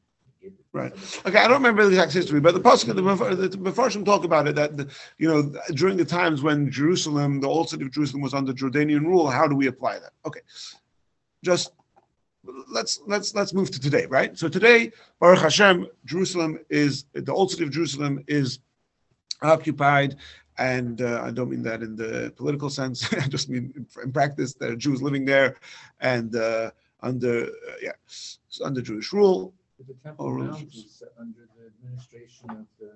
[0.72, 0.92] Right.
[1.26, 4.46] Okay, I don't remember the exact history, but the Pasuk, the the Mepharshim talk about
[4.46, 8.22] it that the, you know during the times when Jerusalem, the old city of Jerusalem,
[8.22, 9.28] was under Jordanian rule.
[9.28, 10.12] How do we apply that?
[10.24, 10.40] Okay,
[11.42, 11.72] just
[12.68, 14.36] let's let's let's move to today, right?
[14.38, 18.60] So today, Baruch Hashem, Jerusalem is the old city of Jerusalem is
[19.42, 20.16] occupied,
[20.58, 23.12] and uh, I don't mean that in the political sense.
[23.14, 25.56] I just mean in, in practice, there are Jews living there,
[26.00, 26.70] and uh,
[27.00, 27.92] under uh, yeah,
[28.64, 29.54] under Jewish rule.
[29.86, 32.90] The Temple Mount is under the administration of the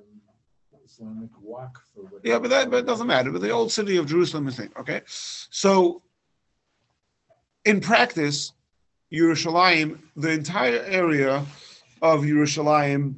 [0.85, 2.21] Islamic Waqf or whatever.
[2.25, 3.31] Yeah, but that but it doesn't matter.
[3.31, 4.71] But the old city of Jerusalem is thing.
[4.79, 6.03] Okay, so
[7.65, 8.53] in practice,
[9.13, 11.45] Yerushalayim, the entire area
[12.01, 13.15] of Yerushalayim,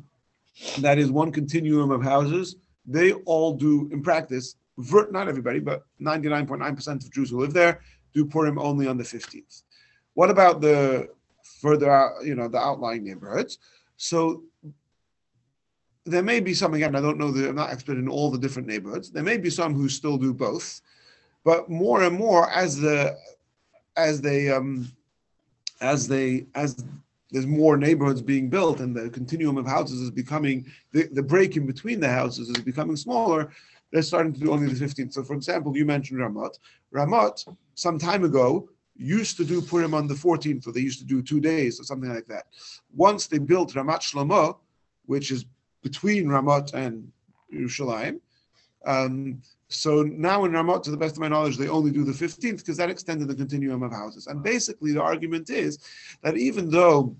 [0.79, 4.57] that is one continuum of houses, they all do in practice.
[4.77, 7.81] Not everybody, but ninety nine point nine percent of Jews who live there
[8.13, 9.63] do Purim only on the fifteenth.
[10.15, 11.09] What about the
[11.61, 13.59] further out, you know, the outlying neighborhoods?
[13.97, 14.43] So
[16.05, 16.97] there may be some again.
[16.97, 17.31] I don't know.
[17.31, 19.11] The, I'm not expert in all the different neighborhoods.
[19.13, 20.81] There may be some who still do both,
[21.45, 23.17] but more and more as the
[23.97, 24.91] as they um,
[25.85, 26.85] as they as
[27.31, 31.57] there's more neighborhoods being built and the continuum of houses is becoming the, the break
[31.57, 33.51] in between the houses is becoming smaller.
[33.91, 35.13] They're starting to do only the 15th.
[35.13, 36.59] So, for example, you mentioned Ramat.
[36.93, 41.05] Ramat some time ago used to do Purim on the 14th, or they used to
[41.05, 42.45] do two days or something like that.
[42.95, 44.57] Once they built Ramat Shlomo,
[45.07, 45.45] which is
[45.83, 47.11] between Ramat and
[47.53, 48.21] Yerushalayim.
[48.87, 49.41] Um,
[49.75, 52.59] so now in Ramat, to the best of my knowledge, they only do the 15th
[52.59, 54.27] because that extended the continuum of houses.
[54.27, 55.79] And basically, the argument is
[56.23, 57.17] that even though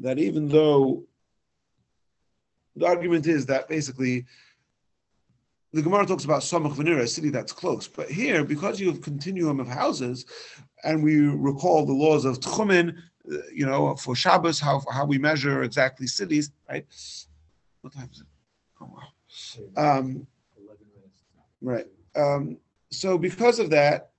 [0.00, 1.04] that even though
[2.76, 4.24] the argument is that basically
[5.72, 7.86] the Gemara talks about Samach Venira, a city that's close.
[7.88, 10.24] But here, because you have continuum of houses,
[10.82, 12.96] and we recall the laws of Tchumen,
[13.52, 16.86] you know, for Shabbos, how, how we measure exactly cities, right?
[17.82, 18.26] What time is it?
[18.80, 18.90] Oh,
[19.76, 19.98] wow.
[19.98, 20.26] Um.
[21.60, 21.86] Right.
[22.16, 22.58] Um,
[22.90, 24.10] so because of that,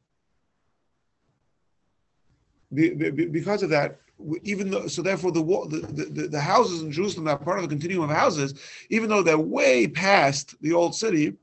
[2.73, 3.99] be, be- because of that,
[4.43, 7.69] even though so therefore the, the the the houses in Jerusalem are part of the
[7.69, 8.53] continuum of houses,
[8.89, 11.33] even though they're way past the old city,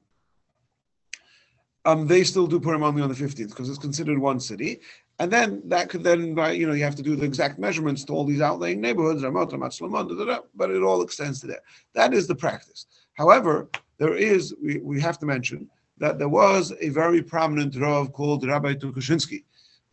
[1.86, 4.80] um, they still do Purim only on the fifteenth because it's considered one city.
[5.18, 8.12] And then that could then, you know, you have to do the exact measurements to
[8.12, 11.62] all these outlying neighborhoods, Ramot, Ramat but it all extends to there.
[11.94, 12.84] That is the practice.
[13.14, 18.12] However, there is, we, we have to mention that there was a very prominent Rav
[18.12, 19.44] called Rabbi Tukachinsky,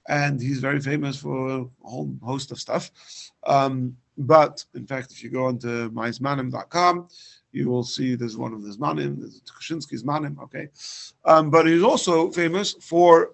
[0.07, 2.91] and he's very famous for a whole host of stuff.
[3.45, 7.07] Um, but in fact, if you go onto myzmanim.com,
[7.51, 10.69] you will see there's one of the Zmanim, there's Tukachinsky's Zmanim, okay?
[11.25, 13.31] Um, but he's also famous for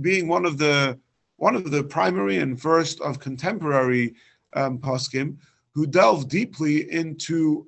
[0.00, 0.98] being one of the
[1.36, 4.14] one of the primary and first of contemporary
[4.54, 5.36] um, poskim
[5.74, 7.66] who delved deeply into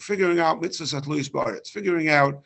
[0.00, 2.42] figuring out mitzvos hatluyos baaretz, figuring out,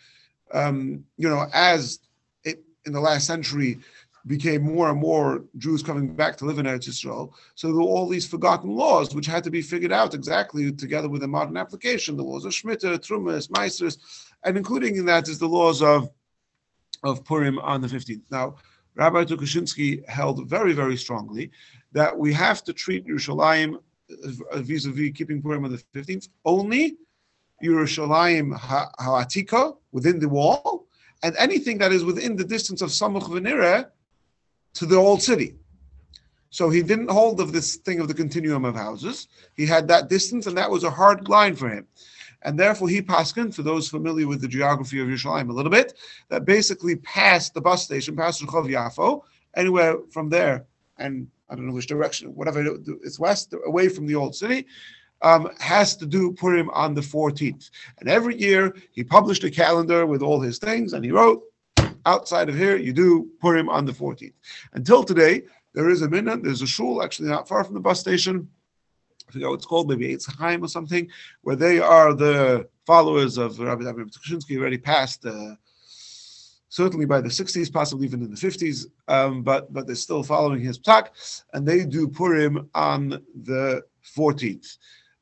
[0.52, 2.00] um, you know, as
[2.44, 3.78] it in the last century
[4.26, 7.32] became more and more Jews coming back to live in Eretz Yisrael.
[7.54, 11.08] So there were all these forgotten laws which had to be figured out exactly together
[11.08, 12.16] with a modern application.
[12.16, 13.98] The laws of Shemitah, Trumas, Maasros,
[14.44, 16.10] and including in that is the laws of
[17.04, 18.22] of Purim on the 15th.
[18.30, 18.56] Now,
[18.96, 21.52] Rabbi Tukachinsky held very, very strongly
[21.92, 23.78] that we have to treat Yerushalayim
[24.08, 26.96] vis-a-vis keeping Purim on the 15th only
[27.62, 30.86] Yerushalayim ha- ha'atika within the wall,
[31.22, 33.88] and anything that is within the distance of Samuch Venira
[34.74, 35.56] to the old city.
[36.50, 39.28] So he didn't hold of this thing of the continuum of houses.
[39.54, 41.86] He had that distance, and that was a hard line for him.
[42.42, 45.94] And therefore, he paskin, for those familiar with the geography of Yerushalayim a little bit,
[46.28, 49.22] that basically past the bus station, past Rehov Yafo,
[49.56, 50.64] anywhere from there,
[50.98, 54.66] and I don't know which direction, whatever it's west, away from the old city,
[55.22, 57.70] um, has to do Purim on the 14th.
[57.98, 61.42] And every year, he published a calendar with all his things, and he wrote,
[62.06, 64.34] outside of here, you do Purim on the 14th.
[64.72, 65.42] Until today,
[65.74, 68.48] there is a minhag, there's a shul actually not far from the bus station.
[69.28, 71.08] I forget what it's called, maybe Eitz or something,
[71.42, 75.54] where they are the followers of Rabbi David Tukachinsky, already passed, uh,
[76.70, 80.60] certainly by the 60s, possibly even in the 50s, um, but but they're still following
[80.60, 81.08] his psak,
[81.52, 83.82] and they do Purim on the
[84.16, 84.78] 14th.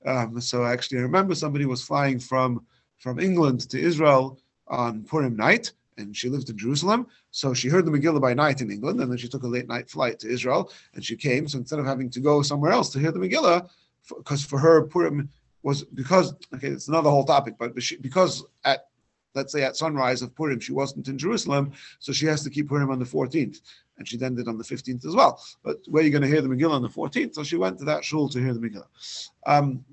[0.06, 2.64] Um, so actually, I remember somebody was flying from
[2.98, 4.38] from England to Israel
[4.68, 7.06] on Purim night, and she lived in Jerusalem.
[7.30, 9.68] So she heard the Megillah by night in England, and then she took a late
[9.68, 11.48] night flight to Israel, and she came.
[11.48, 13.68] So instead of having to go somewhere else to hear the Megillah,
[14.16, 15.28] because for her Purim
[15.62, 18.86] was because okay, it's another whole topic, but she, because at
[19.34, 22.68] let's say at sunrise of Purim she wasn't in Jerusalem, so she has to keep
[22.68, 23.60] Purim on the 14th,
[23.98, 25.42] and she then did on the 15th as well.
[25.62, 27.34] But where are you going to hear the Megillah on the 14th?
[27.34, 29.28] So she went to that shul to hear the Megillah.
[29.46, 29.84] Um,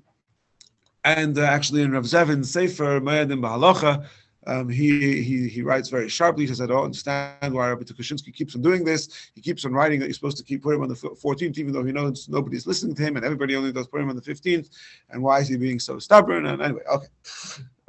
[1.04, 4.06] and uh, actually, in Rav Zevin's Sefer Moedim Bahalacha,
[4.46, 6.44] um, he, he he writes very sharply.
[6.44, 9.30] He says, "I don't understand why Rabbi Tukachinsky keeps on doing this.
[9.34, 11.84] He keeps on writing that you're supposed to keep Purim on the 14th, even though
[11.84, 14.70] he knows nobody's listening to him, and everybody only does Purim on the 15th.
[15.10, 16.46] And why is he being so stubborn?
[16.46, 17.06] And anyway, okay,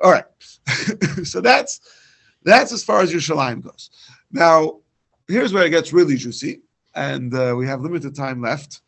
[0.02, 0.26] all right.
[1.24, 1.82] so that's
[2.44, 3.90] that's as far as Yerushalayim goes.
[4.32, 4.80] Now,
[5.28, 6.62] here's where it gets really juicy,
[6.94, 8.82] and uh, we have limited time left.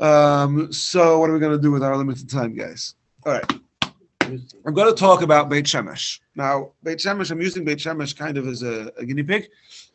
[0.00, 2.94] Um, so what are we going to do with our limited time, guys?
[3.24, 3.52] All right.
[4.66, 6.20] I'm going to talk about Beit Shemesh.
[6.34, 9.48] Now, Beit Shemesh, I'm using Beit Shemesh kind of as a, a guinea pig,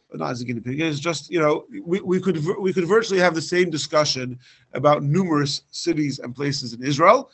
[0.09, 0.79] but not as a guinea pig.
[0.79, 4.39] It's just, you know, we, we could we could virtually have the same discussion
[4.73, 7.31] about numerous cities and places in Israel.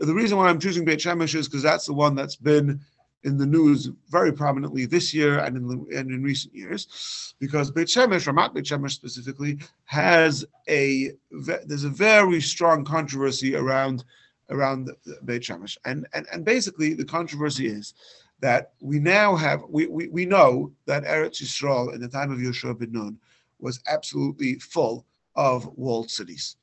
[0.00, 2.80] The reason why I'm choosing Beit Shemesh is because that's the one that's been
[3.24, 7.88] in the news very prominently this year and in and in recent years, because Beit
[7.88, 14.04] Shemesh, Ramat Beit Shemesh specifically, has a there's a very strong controversy around
[14.50, 14.90] around
[15.24, 17.94] Beit Shemesh, and and and basically the controversy is
[18.40, 22.38] that we now have we we, we know that Eretz Yisrael in the time of
[22.38, 23.18] Yeshua ben Nun
[23.58, 25.04] was absolutely full
[25.34, 26.56] of walled cities.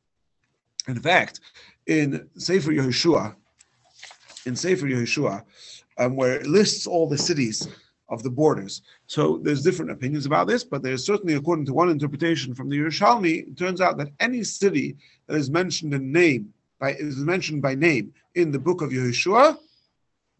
[0.87, 1.41] In fact,
[1.87, 3.35] in Sefer Yehoshua,
[4.45, 5.43] in Sefer Yehoshua,
[5.97, 7.67] um, where it lists all the cities
[8.09, 8.81] of the borders.
[9.07, 12.77] So there's different opinions about this, but there's certainly, according to one interpretation from the
[12.77, 14.95] Yerushalmi, it turns out that any city
[15.27, 19.57] that is mentioned in name by is mentioned by name in the book of Yehoshua,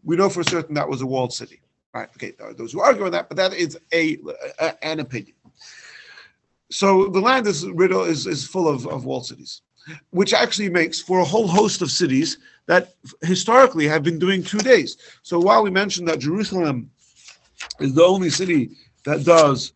[0.03, 1.61] we know for certain that was a walled city.
[1.93, 2.09] Right?
[2.15, 4.17] Okay, there are those who argue on that, but that is a,
[4.59, 5.35] a an opinion.
[6.69, 9.61] So the land is riddle is, is full of, of walled cities,
[10.09, 12.37] which actually makes for a whole host of cities
[12.67, 14.97] that historically have been doing two days.
[15.23, 16.89] So while we mentioned that Jerusalem
[17.79, 18.71] is the only city
[19.03, 19.73] that does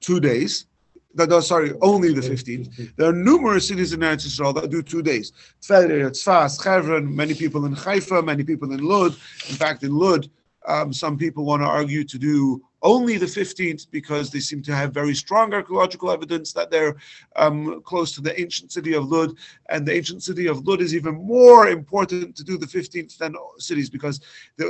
[0.00, 0.66] two days,
[1.14, 2.94] that does sorry only the 15th.
[2.96, 5.32] There are numerous cities in Eretz Yisrael that do two days.
[5.62, 9.12] Tver, Tzfas, Chevron, many people in Haifa, many people in Lud.
[9.48, 10.28] In fact, in Lud,
[10.66, 14.74] um, some people want to argue to do only the 15th because they seem to
[14.74, 16.96] have very strong archaeological evidence that they're
[17.34, 19.36] um, close to the ancient city of Lud.
[19.68, 23.34] And the ancient city of Lud is even more important to do the 15th than
[23.58, 24.20] cities because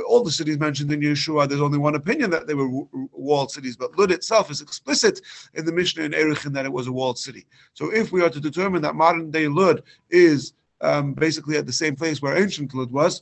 [0.09, 2.69] all the cities mentioned in Yeshua, there's only one opinion that they were
[3.11, 5.21] walled cities, but Lud itself is explicit
[5.53, 7.45] in the Mishnah in Erichin that it was a walled city.
[7.75, 11.73] So if we are to determine that modern day Lud is um, basically at the
[11.73, 13.21] same place where ancient Lud was,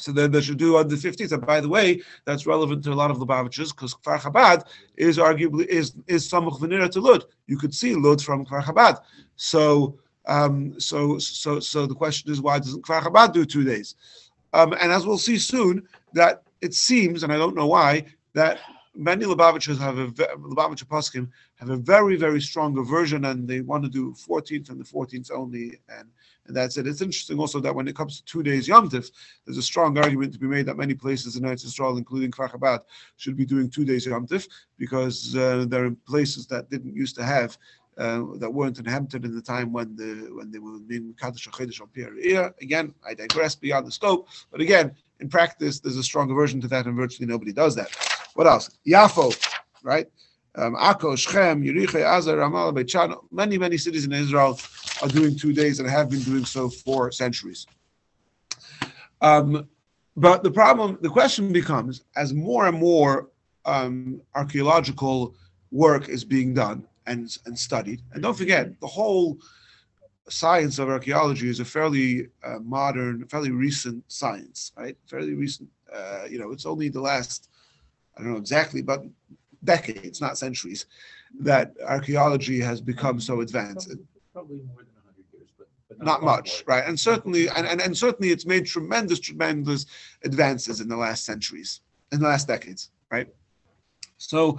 [0.00, 1.32] so then they should do on the 15th.
[1.32, 5.18] And by the way, that's relevant to a lot of Lubavitchers because Kfar Chabad is
[5.18, 7.24] arguably is is Samuch Venira to Lud.
[7.46, 9.00] You could see Lud from Kfar Chabad.
[9.36, 13.94] So um, so so so the question is why doesn't Kfar Chabad do two days?
[14.52, 18.58] Um, and as we'll see soon, that it seems, and I don't know why, that
[18.94, 23.84] many Lubavitchers have a Lubavitcher poskim have a very very strong aversion, and they want
[23.84, 26.08] to do 14th and the 14th only, and
[26.46, 26.86] and that's it.
[26.86, 29.10] It's interesting also that when it comes to two days Yom Tif,
[29.44, 32.50] there's a strong argument to be made that many places in Eretz Yisrael, including Kfar
[32.50, 32.80] Chabad,
[33.16, 37.16] should be doing two days Yom Tif because uh, there are places that didn't used
[37.16, 37.56] to have.
[37.98, 41.80] Uh, that weren't inhabited in the time when the when they were being Kaddish Chodesh
[41.80, 42.14] on Pierre.
[42.62, 46.68] Again, I digress beyond the scope, but again, in practice, there's a strong aversion to
[46.68, 47.90] that, and virtually nobody does that.
[48.38, 48.70] What else?
[48.86, 49.36] Yafo,
[49.82, 50.06] right?
[50.54, 52.94] Um, Akko, Shechem, Yericho, Azar, Ramallah, Beit
[53.32, 54.60] many, many cities in Israel
[55.02, 57.66] are doing two days and have been doing so for centuries.
[59.20, 59.68] Um,
[60.16, 63.28] but the problem, the question becomes, as more and more
[63.64, 65.34] um, archaeological
[65.72, 69.36] work is being done and, and studied, and don't forget, the whole
[70.28, 74.96] science of archaeology is a fairly uh, modern, fairly recent science, right?
[75.06, 75.68] Fairly recent.
[75.92, 77.48] Uh, you know, it's only the last,
[78.18, 79.04] I don't know exactly, but
[79.64, 80.86] decades, not centuries,
[81.40, 83.94] that archaeology has become so advanced.
[84.32, 85.68] Probably- more than a hundred years, but.
[85.88, 86.84] but Not far much, right?
[86.86, 89.86] And certainly, and, and, and certainly, it's made tremendous, tremendous
[90.24, 91.80] advances in the last centuries,
[92.12, 93.28] in the last decades, right?
[94.16, 94.58] So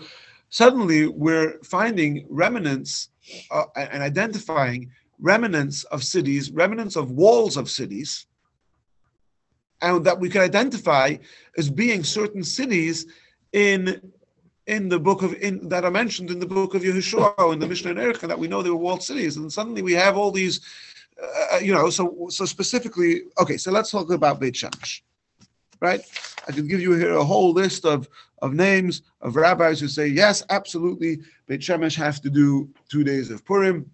[0.49, 3.09] suddenly, we're finding remnants
[3.51, 4.89] uh, and identifying
[5.19, 8.25] remnants of cities, remnants of walls of cities,
[9.81, 11.15] and that we can identify
[11.57, 13.05] as being certain cities
[13.53, 14.11] in
[14.67, 17.67] in the book of in that are mentioned in the book of Yehoshua in the
[17.67, 20.31] Mishnah and Erech, that we know they were walled cities, and suddenly we have all
[20.31, 20.61] these,
[21.51, 21.89] uh, you know.
[21.89, 23.57] So so specifically, okay.
[23.57, 25.01] So let's talk about Beit Shemesh,
[25.81, 26.01] right?
[26.47, 28.07] I can give you here a whole list of
[28.41, 33.31] of names of rabbis who say yes, absolutely, Beit Shemesh have to do two days
[33.31, 33.89] of Purim.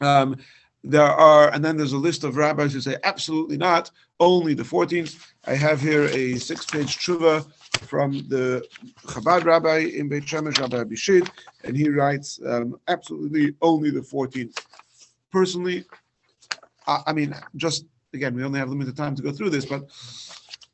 [0.00, 0.36] Um,
[0.84, 4.64] there are, and then there's a list of rabbis who say absolutely not, only the
[4.64, 5.32] 14th.
[5.44, 7.46] I have here a six-page tshuva
[7.82, 8.64] from the
[9.06, 11.28] Chabad rabbi in Beit Shemesh, Rabbi Abishid,
[11.64, 14.56] and he writes um, absolutely only the 14th.
[15.30, 15.84] Personally,
[16.86, 19.82] I, I mean, just again, we only have limited time to go through this, but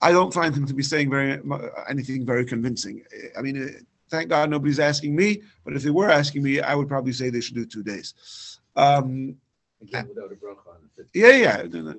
[0.00, 1.40] I don't find him to be saying very
[1.88, 3.02] anything very convincing.
[3.36, 3.80] I mean, uh,
[4.10, 7.30] thank God nobody's asking me, but if they were asking me, I would probably say
[7.30, 8.60] they should do two days.
[8.76, 9.36] Um,
[9.80, 11.94] Again, without a bracha on yeah, yeah,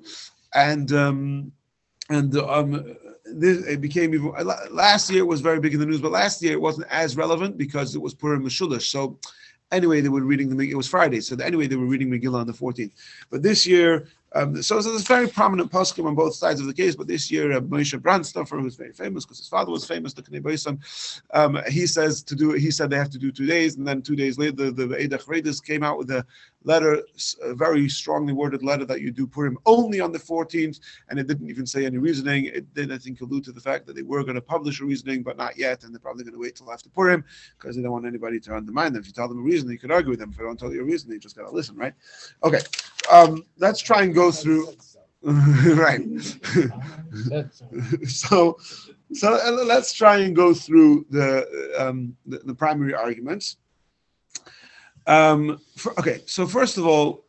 [0.54, 1.52] and um,
[2.10, 2.96] and um,
[3.34, 4.32] this it became even
[4.70, 7.16] last year it was very big in the news, but last year it wasn't as
[7.16, 8.90] relevant because it was Purim Meshulish.
[8.90, 9.18] So
[9.72, 12.46] anyway, they were reading the it was Friday, so anyway they were reading Megillah on
[12.46, 12.92] the 14th.
[13.30, 16.74] But this year, um, so, so there's very prominent poskim on both sides of the
[16.74, 16.94] case.
[16.94, 20.22] But this year, uh, Moshe Brandsdorfer, who's very famous because his father was famous, the
[20.22, 20.78] Knei Bosem,
[21.34, 22.52] um, he says to do.
[22.52, 24.86] He said they have to do two days, and then two days later, the, the
[24.86, 26.24] Eidah Chareidis came out with a
[26.64, 27.02] letter,
[27.42, 31.26] a very strongly worded letter that you do Purim only on the 14th, and it
[31.26, 32.46] didn't even say any reasoning.
[32.46, 34.84] It did, I think, allude to the fact that they were going to publish a
[34.84, 37.24] reasoning, but not yet, and they're probably going to wait till after Purim
[37.58, 39.02] because they don't want anybody to undermine them.
[39.02, 40.30] If you tell them a reason, you could argue with them.
[40.30, 41.94] If they don't tell you a reason, you just got to listen, right?
[42.42, 42.60] Okay,
[43.10, 44.74] um, let's try and go through.
[45.22, 46.00] right.
[48.08, 48.56] so,
[49.12, 53.58] so let's try and go through the um, the, the primary arguments.
[55.10, 57.24] Um, for, okay, so first of all,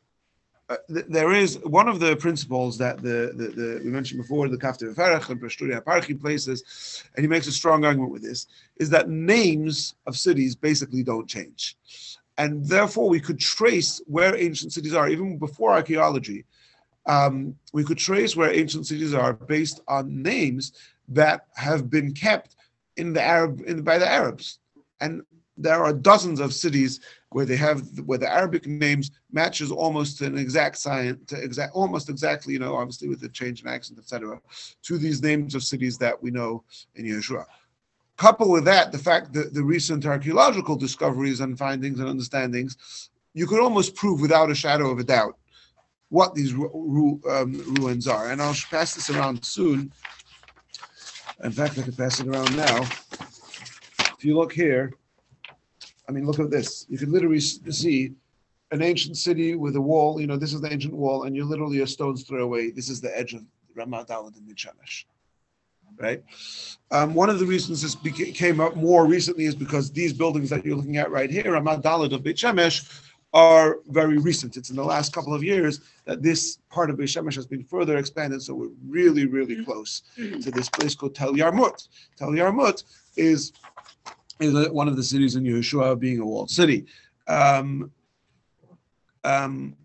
[0.70, 4.48] uh, th- there is one of the principles that the, the, the we mentioned before,
[4.48, 8.46] the Kaftor VaFerach and Prashturia Parchi places, and he makes a strong argument with this,
[8.78, 11.76] is that names of cities basically don't change.
[12.38, 16.46] And therefore, we could trace where ancient cities are, even before archaeology.
[17.08, 20.74] Um, we could trace where ancient cities are based on names
[21.08, 22.56] that have been kept
[22.96, 24.60] in the Arab in, by the Arabs,
[25.00, 25.24] and
[25.58, 27.00] there are dozens of cities
[27.32, 31.74] where they have where the Arabic names matches almost to an exact science, to exact
[31.74, 34.40] almost exactly, you know, obviously with the change in accent, etc.,
[34.84, 36.64] to these names of cities that we know
[36.96, 37.46] in Yeshua.
[38.18, 43.48] Couple with that, the fact that the recent archaeological discoveries and findings and understandings, you
[43.48, 45.38] could almost prove without a shadow of a doubt
[46.10, 48.32] what these ru- um, ruins are.
[48.32, 49.92] And I'll pass this around soon.
[51.42, 52.82] In fact, I could pass it around now.
[54.18, 54.94] If you look here,
[56.12, 56.86] I mean, look at this.
[56.90, 58.12] You can literally see
[58.72, 60.20] an ancient city with a wall.
[60.20, 62.70] You know, this is the ancient wall, and you're literally a stone's throw away.
[62.70, 63.44] This is the edge of
[63.78, 65.06] Ramat Dalad and Midshemesh.
[65.98, 66.22] Right.
[66.90, 70.50] Um, one of the reasons this beca- came up more recently is because these buildings
[70.50, 73.02] that you're looking at right here, Ramat Dalad of Beit Shemesh,
[73.34, 74.58] are very recent.
[74.58, 77.64] It's in the last couple of years that this part of Beit Shemesh has been
[77.64, 78.42] further expanded.
[78.42, 81.88] So we're really, really close to this place called Tel Yarmut.
[82.18, 82.84] Tel Yarmut
[83.16, 83.54] is
[84.42, 86.86] is one of the cities in Yehoshua being a walled city.
[87.28, 87.92] Um,
[89.24, 89.76] um,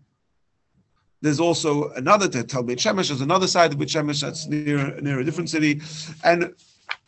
[1.21, 3.07] there's also another Beit Shemesh.
[3.07, 5.81] There's another side of Beit Shemesh that's near near a different city,
[6.23, 6.53] and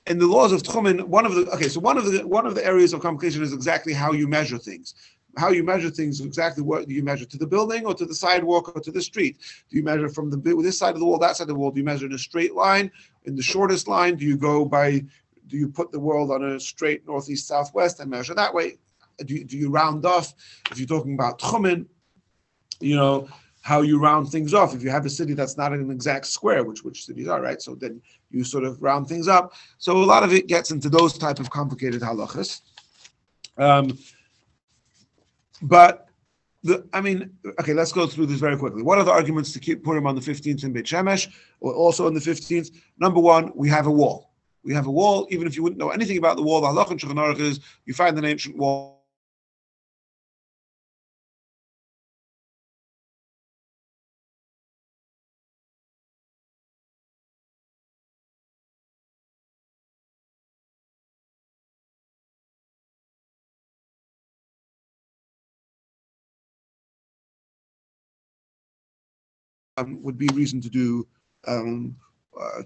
[0.07, 2.55] in the laws of Tchumen, one of the okay, so one of the one of
[2.55, 4.95] the areas of complication is exactly how you measure things.
[5.37, 8.15] How you measure things, exactly what do you measure to the building or to the
[8.15, 9.37] sidewalk or to the street?
[9.69, 11.69] Do you measure from the this side of the wall, that side of the wall?
[11.71, 12.91] Do you measure in a straight line,
[13.25, 14.15] in the shortest line?
[14.15, 15.03] Do you go by?
[15.49, 18.77] Do you put the world on a straight northeast southwest and measure that way?
[19.25, 20.33] Do you, do you round off?
[20.71, 21.87] If you're talking about Tchumen,
[22.79, 23.27] you know
[23.61, 24.73] how you round things off.
[24.73, 27.61] If you have a city that's not an exact square, which which cities are, right?
[27.61, 29.53] So then you sort of round things up.
[29.79, 32.61] So a lot of it gets into those type of complicated halachas.
[33.57, 33.97] Um,
[35.61, 36.07] but
[36.63, 38.81] the, I mean, okay, let's go through this very quickly.
[38.81, 41.29] What are the arguments to keep Purim on the 15th in Beit Shemesh,
[41.59, 42.71] or also on the 15th?
[42.97, 44.28] Number one, we have a wall.
[44.63, 46.91] We have a wall, even if you wouldn't know anything about the wall, the halach
[46.91, 48.99] and Shulchan is you find an ancient wall.
[69.79, 71.07] um, would be reason to do
[71.47, 71.95] um,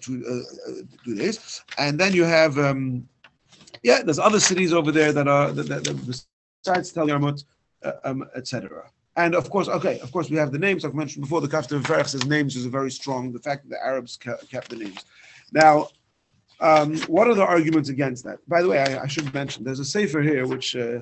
[0.01, 0.74] to uh, uh,
[1.05, 1.61] do this.
[1.78, 3.07] And then you have um,
[3.84, 6.22] yeah, there's other cities over there that are that, that, that
[6.64, 7.43] besides Tel Yarmut,
[7.84, 8.89] uh, um, etc.
[9.16, 11.41] And of course, okay, of course, we have the names I've mentioned before.
[11.41, 13.32] The Kafta Ferch says names is a very strong.
[13.32, 15.05] The fact that the Arabs kept the names.
[15.51, 15.89] Now,
[16.59, 18.39] um, what are the arguments against that?
[18.47, 20.76] By the way, I, I should mention there's a sefer here which.
[20.76, 20.99] Uh,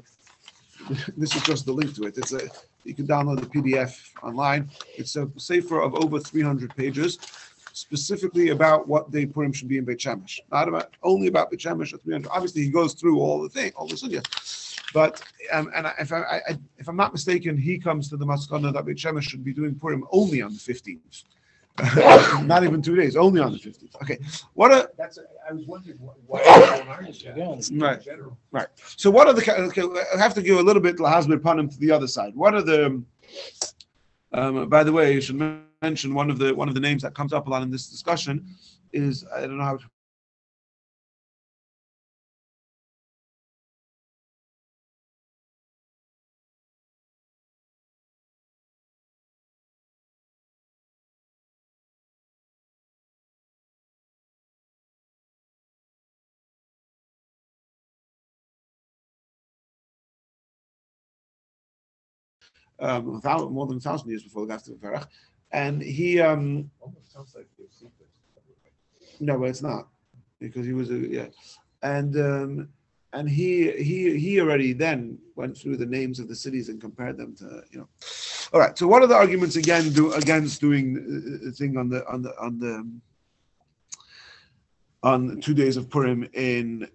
[1.16, 2.18] this is just the link to it.
[2.18, 2.50] It's a
[2.84, 4.70] you can download the PDF online.
[4.98, 7.20] It's a sefer of over 300 pages,
[7.74, 10.40] specifically about what day Purim should be in Beit Shemesh.
[10.52, 11.94] Not about only about Beit Shemesh.
[11.94, 12.30] or 300.
[12.32, 14.24] Obviously, he goes through all the thing, all the sugya.
[14.94, 15.22] But
[15.54, 18.74] um, and I- if I, I, if I'm not mistaken, he comes to the maskana
[18.74, 21.24] that Beit Shemesh should be doing Purim only on the 15th.
[22.46, 23.96] not even two days, only on the 15th.
[24.04, 24.20] Okay,
[24.54, 25.18] what are That's,
[25.50, 28.06] I was wondering wh- why people aren't that
[28.52, 28.68] Right.
[28.98, 31.80] So what are the, okay, I have to give a little bit lahazbir panim to
[31.80, 32.36] the other side.
[32.36, 33.02] What are the,
[34.34, 37.02] um, by the way, you should men- mention one of the, one of the names
[37.02, 38.46] that comes up a lot in this discussion
[38.94, 39.86] is, I don't know how to.
[62.80, 63.22] Um,
[63.54, 65.06] more than a thousand years before the Gafta Ferach,
[65.52, 66.70] and he, um.
[69.20, 69.88] No, but it's not
[70.40, 71.28] because he was a yeah,
[71.84, 72.70] and um,
[73.14, 77.18] and he he he already then went through the names of the cities and compared
[77.18, 77.88] them to you know.
[78.54, 78.78] All right.
[78.78, 82.22] So what are the arguments again do against doing uh, the thing on the on
[82.22, 82.86] the on the
[85.04, 86.88] on two days of Purim in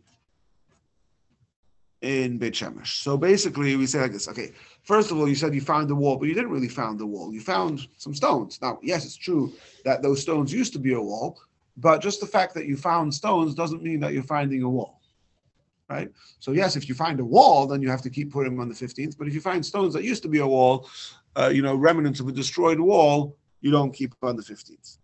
[2.06, 3.02] in Beit Shemesh?
[3.02, 4.28] So basically, we say like this.
[4.28, 4.52] Okay,
[4.84, 7.06] first of all, you said you found the wall, but you didn't really found the
[7.06, 7.32] wall.
[7.32, 8.60] You found some stones.
[8.62, 9.52] Now, yes, it's true
[9.84, 11.38] that those stones used to be a wall,
[11.76, 15.00] but just the fact that you found stones doesn't mean that you're finding a wall.
[15.88, 16.10] Right?
[16.40, 18.68] So, yes, if you find a wall, then you have to keep putting them on
[18.68, 19.16] the 15th.
[19.18, 20.88] But if you find stones that used to be a wall,
[21.36, 24.98] uh, you know, remnants of a destroyed wall, you don't keep on the 15th.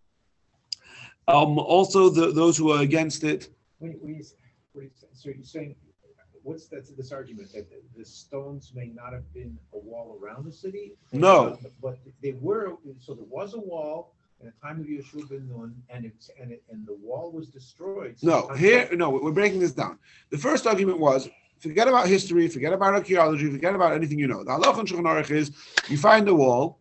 [1.28, 3.48] Um, also, the, those who are against it,
[3.80, 4.90] are you saying?
[5.12, 5.76] so you're saying,
[6.42, 10.44] what's that, this argument, that the- the stones may not have been a wall around
[10.44, 10.96] the city?
[11.12, 11.58] No.
[11.80, 15.74] But they were, so there was a wall in the time of Yeshua ben Nun,
[15.88, 18.16] and it's, and it, and the wall was destroyed.
[18.22, 19.98] no, here, no, we're breaking this down.
[20.30, 21.28] The first argument was
[21.60, 24.42] forget about history, forget about archaeology, forget about anything you know.
[24.42, 25.52] The halach and Shulchan Aruch is
[25.88, 26.80] you find a wall,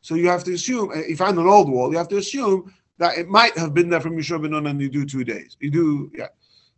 [0.00, 2.72] so you have to assume, uh, you find an old wall, you have to assume
[2.96, 5.58] that it might have been there from Yeshua ben Nun and you do two days.
[5.60, 6.28] You do, yeah.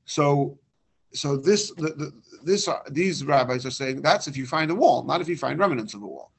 [0.07, 0.59] So,
[1.17, 2.13] so this, the, the,
[2.45, 5.37] this, uh, these rabbis are saying that's if you find a wall, not if you
[5.37, 6.31] find remnants of a wall.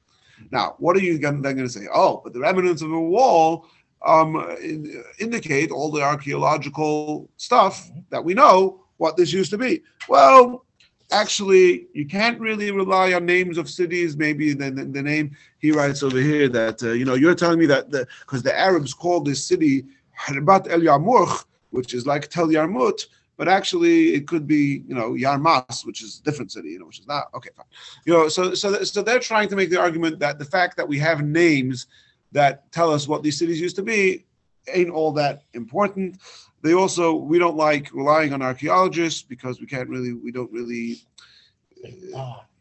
[0.50, 1.86] Now, what are you then going to say?
[1.92, 3.66] Oh, but the remnants of a wall
[4.06, 9.82] um, in- indicate all the archaeological stuff that we know what this used to be.
[10.08, 10.64] Well,
[11.10, 14.16] actually, you can't really rely on names of cities.
[14.16, 17.58] Maybe the, the, the name he writes over here that, uh, you know, you're telling
[17.58, 19.84] me that because the Arabs called this city
[20.18, 23.06] Harbat El Yarmukh, which is like Tel Yarmut,
[23.38, 26.86] but actually it could be, you know, Yarmas, which is a different city, you know,
[26.86, 27.50] which is not okay.
[27.56, 27.66] Fine.
[28.04, 30.86] You know, so so so they're trying to make the argument that the fact that
[30.86, 31.86] we have names
[32.32, 34.26] that tell us what these cities used to be
[34.74, 36.18] ain't all that important.
[36.62, 41.00] They also we don't like relying on archaeologists because we can't really we don't really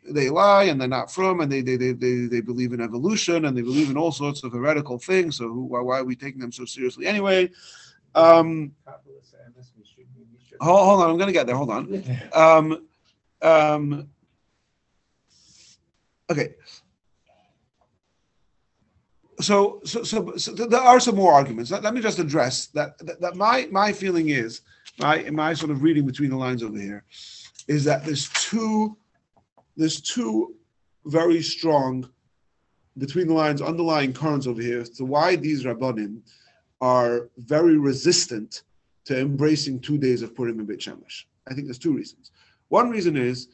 [0.09, 3.45] they lie and they're not from and they they, they, they, they believe in evolution
[3.45, 5.37] and they believe in all sorts of heretical things.
[5.37, 7.49] So who, why, why are we taking them so seriously anyway?
[8.13, 8.73] Um,
[10.61, 11.55] hold, hold on, I'm gonna get there.
[11.55, 12.03] Hold on.
[12.33, 12.87] Um,
[13.41, 14.09] um,
[16.29, 16.55] okay.
[19.39, 21.69] So, so, so, so there are some more arguments.
[21.69, 23.21] Let, let me just address that, that.
[23.21, 24.61] That my my feeling is
[24.99, 27.03] my my sort of reading between the lines over here
[27.67, 28.97] is that there's two
[29.75, 30.55] there's two
[31.05, 32.09] very strong
[32.97, 36.21] between the lines underlying currents over here to why these rabbanim
[36.81, 38.63] are very resistant
[39.07, 41.23] to embracing two days of Purim and Beit Shemesh.
[41.49, 42.31] I think there's two reasons.
[42.67, 43.47] One reason is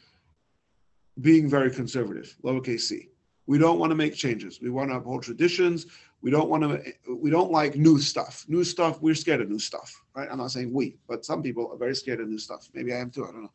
[1.22, 3.10] being very conservative, lowercase c.
[3.45, 4.60] We don't want to make changes.
[4.62, 5.86] We want to uphold traditions.
[6.22, 6.93] We don't want to.
[7.08, 8.45] We don't like new stuff.
[8.47, 8.99] New stuff.
[8.99, 10.28] We're scared of new stuff, right?
[10.32, 12.68] I'm not saying we, but some people are very scared of new stuff.
[12.74, 13.26] Maybe I am too.
[13.26, 13.51] I don't know.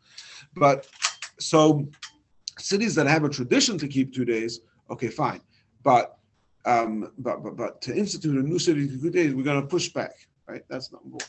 [0.54, 0.86] But
[1.40, 1.88] so
[2.58, 5.40] cities that have a tradition to keep two days, okay, fine.
[5.82, 6.18] But
[6.64, 9.88] um, but but but to institute a new city two days, we're going to push
[9.88, 10.12] back,
[10.46, 10.62] right?
[10.68, 11.26] That's number one.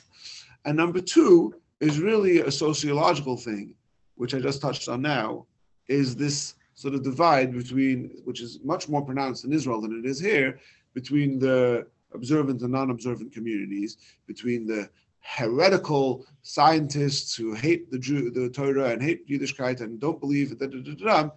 [0.70, 3.74] And number two is really a sociological thing,
[4.18, 5.48] which I just touched on now,
[5.88, 10.08] is this sort of divide between, which is much more pronounced in Israel than it
[10.08, 10.60] is here,
[10.94, 13.98] between the observant and non-observant communities,
[14.28, 14.88] between the
[15.22, 20.68] heretical scientists who hate the Jew, the Torah and hate Yiddishkeit and don't believe da,
[20.68, 21.30] da, da,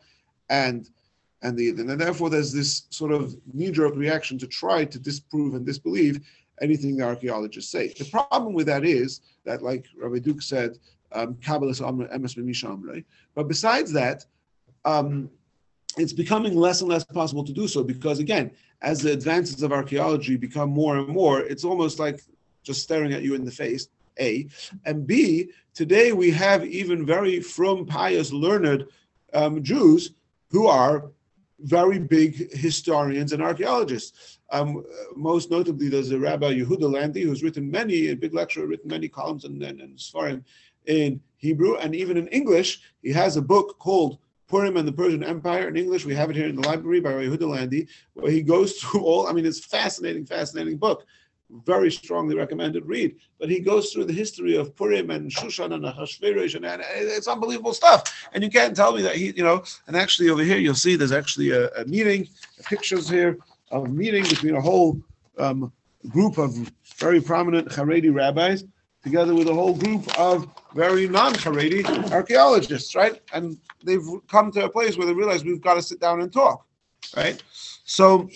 [0.50, 0.90] and
[1.40, 5.64] and the and therefore there's this sort of knee-jerk reaction to try to disprove and
[5.64, 6.20] disbelieve
[6.62, 7.88] anything the archaeologists say.
[7.88, 10.78] The problem with that is that, like Rabbi Duke said,
[11.14, 11.36] um.
[13.34, 14.24] But besides that,
[14.84, 15.30] um,
[15.98, 18.50] it's becoming less and less possible to do so because, again,
[18.80, 22.22] as the advances of archaeology become more and more, it's almost like
[22.62, 23.88] just staring at you in the face.
[24.20, 24.46] A
[24.84, 25.50] and B.
[25.74, 28.86] Today we have even very from pious, learned
[29.32, 30.12] um, Jews
[30.50, 31.10] who are
[31.62, 34.38] very big historians and archaeologists.
[34.50, 34.84] Um,
[35.16, 39.08] most notably, there's a Rabbi Yehuda Landy who's written many, a big lecturer, written many
[39.08, 40.44] columns and, and, and Sfarim
[40.86, 42.82] in Hebrew and even in English.
[43.02, 46.04] He has a book called Purim and the Persian Empire in English.
[46.04, 49.26] We have it here in the library by Yehuda Landy, where he goes through all.
[49.26, 51.06] I mean, it's fascinating, fascinating book.
[51.66, 53.16] Very strongly recommended read.
[53.38, 57.28] But he goes through the history of Purim and Shushan and Ahasuerus, and, and it's
[57.28, 58.28] unbelievable stuff.
[58.32, 59.62] And you can't tell me that he, you know.
[59.86, 62.28] And actually, over here you'll see there's actually a, a meeting,
[62.64, 63.38] pictures here
[63.70, 65.00] of a meeting between a whole
[65.38, 65.72] um,
[66.08, 68.64] group of very prominent Haredi rabbis
[69.02, 73.20] together with a whole group of very non-Haredi archaeologists, right?
[73.32, 76.32] And they've come to a place where they realize we've got to sit down and
[76.32, 76.64] talk,
[77.16, 77.42] right?
[77.84, 78.28] So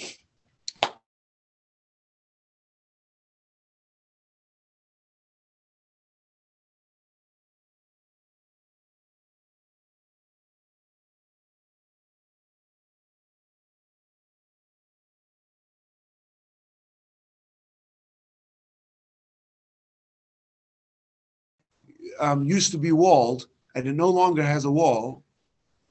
[22.18, 25.22] um, used to be walled and it no longer has a wall,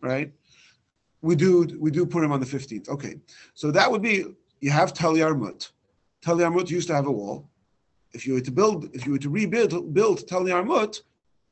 [0.02, 0.32] right?
[1.22, 2.90] We do we do Purim on the 15th.
[2.90, 3.16] Okay.
[3.54, 4.26] So that would be
[4.60, 5.70] you have Tel Yarmut.
[6.22, 7.50] Tel Yarmut used to have a wall.
[8.14, 11.02] If you were to build, if you were to rebuild build Tel Yarmut,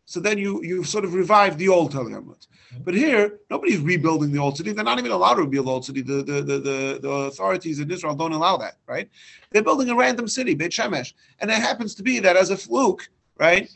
[0.06, 2.48] so then you you've sort of revived the old Tel Yarmut.
[2.84, 4.72] But here, nobody's rebuilding the old city.
[4.72, 6.02] They're not even allowed to rebuild the old city.
[6.02, 9.10] The, the, the, the, the authorities in Israel don't allow that, right?
[9.52, 11.14] They're building a random city, Beit Shemesh.
[11.40, 13.70] And it happens to be that as a fluke, right?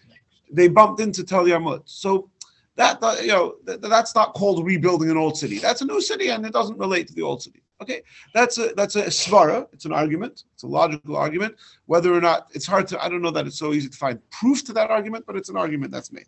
[0.51, 1.83] They bumped into Tel Yarmut.
[1.85, 2.29] So
[2.77, 5.57] that you know that, that's not called rebuilding an old city.
[5.59, 7.61] That's a new city, and it doesn't relate to the old city.
[7.81, 8.01] Okay,
[8.33, 9.67] that's a that's a svara.
[9.73, 10.43] It's an argument.
[10.53, 11.55] It's a logical argument.
[11.85, 14.19] Whether or not it's hard to, I don't know that it's so easy to find
[14.29, 16.27] proof to that argument, but it's an argument that's made.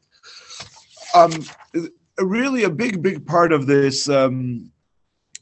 [1.15, 1.31] Um,
[2.19, 4.09] really, a big big part of this.
[4.09, 4.71] Um,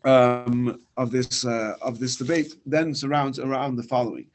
[0.04, 4.28] um, of this uh, of this debate then surrounds around the following,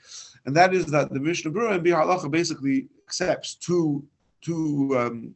[0.45, 4.05] and that is that the Mishnah Berurah and Biur Halacha basically accepts two
[4.43, 5.35] two um,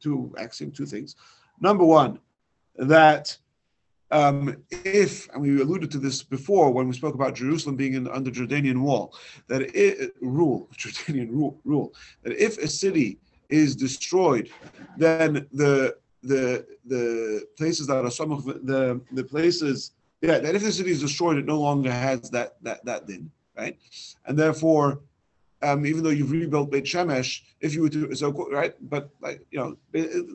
[0.00, 1.16] two axiom, two things.
[1.60, 2.18] Number one,
[2.76, 3.36] that
[4.10, 8.08] um, if and we alluded to this before when we spoke about Jerusalem being in,
[8.08, 9.14] under Jordanian wall,
[9.46, 14.50] that it rule Jordanian rule rule that if a city is destroyed,
[14.96, 20.62] then the the the places that are some of the the places yeah that if
[20.62, 23.78] the city is destroyed, it no longer has that that that din right,
[24.26, 25.00] and therefore
[25.62, 29.44] um, even though you've rebuilt Beit Shemesh, if you were to, so, right, but like,
[29.50, 30.26] you know, it,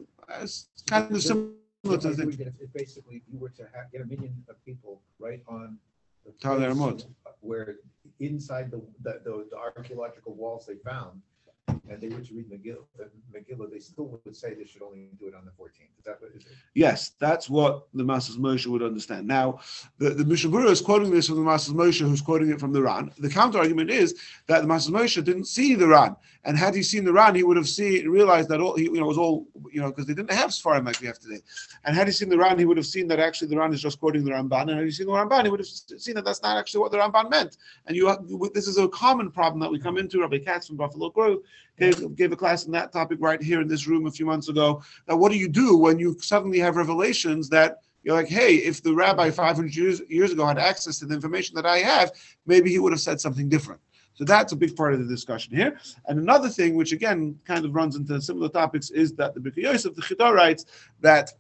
[0.41, 1.51] it's kind of similar
[1.85, 2.53] to the thing.
[2.59, 5.77] If basically you were to have, get a million of people right on.
[6.25, 7.05] the place
[7.41, 7.75] Where
[8.19, 11.21] inside the, the, the the archaeological walls they found,
[11.67, 15.09] and they were to read Megillah, uh, Megillah, they still would say they should only
[15.19, 15.89] do it on the fourteenth.
[15.97, 16.31] Is that what?
[16.73, 19.27] Yes, that's what the Masas Moshe would understand.
[19.27, 19.59] Now,
[19.97, 22.73] the, the Mishnah Berurah is quoting this from the Masas Moshe, who's quoting it from
[22.73, 23.11] the Ran.
[23.17, 26.83] The counter argument is that the Masas Moshe didn't see the Ran, and had he
[26.83, 29.47] seen the Ran, he would have seen realized that all he, you know, was all
[29.71, 31.41] you know because they didn't have Sfarim like we have today.
[31.85, 33.81] And had he seen the Ran, he would have seen that actually the Ran is
[33.81, 36.25] just quoting the Ramban, and had he seen the Ramban, he would have seen that
[36.25, 37.57] that's not actually what the Ramban meant.
[37.85, 40.21] And you, this is a common problem that we come into.
[40.21, 41.39] Rabbi Katz from Buffalo Grove
[41.77, 44.49] gave, gave a class on that topic right here in this room a few months
[44.49, 44.81] ago.
[45.07, 48.83] Now, what do you do when you suddenly have revelations that you're like, hey, if
[48.83, 52.11] the rabbi 500 years, years ago had access to the information that I have,
[52.45, 53.81] maybe he would have said something different.
[54.13, 55.77] So that's a big part of the discussion here.
[56.07, 59.63] And another thing, which again kind of runs into similar topics, is that the Birkei
[59.63, 60.65] Yosef, the Chida writes
[61.01, 61.33] that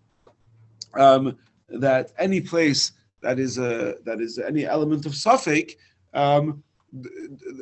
[0.93, 1.37] um,
[1.69, 2.91] that any place
[3.21, 5.75] that is a that is any element of suffix,
[6.13, 6.63] um,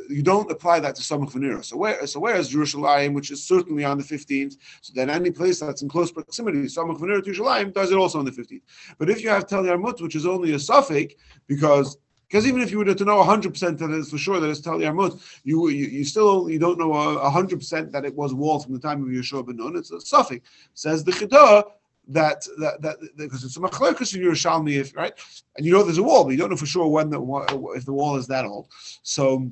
[0.09, 1.63] you don't apply that to Samach Venera.
[1.63, 5.59] So where so whereas Jerusalem, which is certainly on the 15th, so then any place
[5.59, 8.61] that's in close proximity, Samach Venera to Jerusalem does it also on the 15th.
[8.97, 11.15] But if you have Tel Yarmut, which is only a suffix,
[11.47, 11.97] because
[12.27, 14.79] because even if you were to know 100% that it's for sure that it's Tel
[14.79, 18.79] Yarmut, you, you you still you don't know 100% that it was walled from the
[18.79, 19.75] time of Yeshua ben Nun.
[19.75, 20.49] It's a suffix.
[20.73, 21.63] Says the Chida
[22.07, 25.13] that that that because it's a machlokes in Yerushalmi, if right,
[25.55, 27.21] and you know there's a wall, but you don't know for sure when the
[27.75, 28.67] if the wall is that old.
[29.03, 29.49] So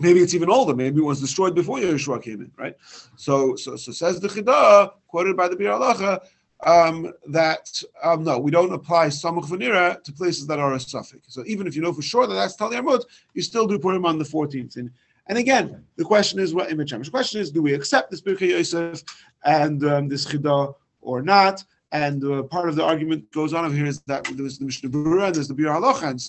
[0.00, 0.74] maybe it's even older.
[0.74, 2.74] Maybe it was destroyed before Yeshua came in, right?
[3.16, 6.20] So so so says the Chida, quoted by the Biur Halacha,
[6.64, 11.34] um, that um, no, we don't apply samach to places that are a suffix.
[11.34, 14.06] So even if you know for sure that that's Tel Yarmut, you still do Purim
[14.06, 14.76] on the 14th.
[14.76, 14.90] And,
[15.28, 16.90] and again, the question is what image.
[16.90, 19.02] The question is, do we accept this Birkei Yosef
[19.44, 21.62] and um, this Chida or not?
[21.96, 24.90] And uh, part of the argument goes on over here is that there's the Mishnah
[24.90, 26.20] Berurah, there's the Biur Halacha, and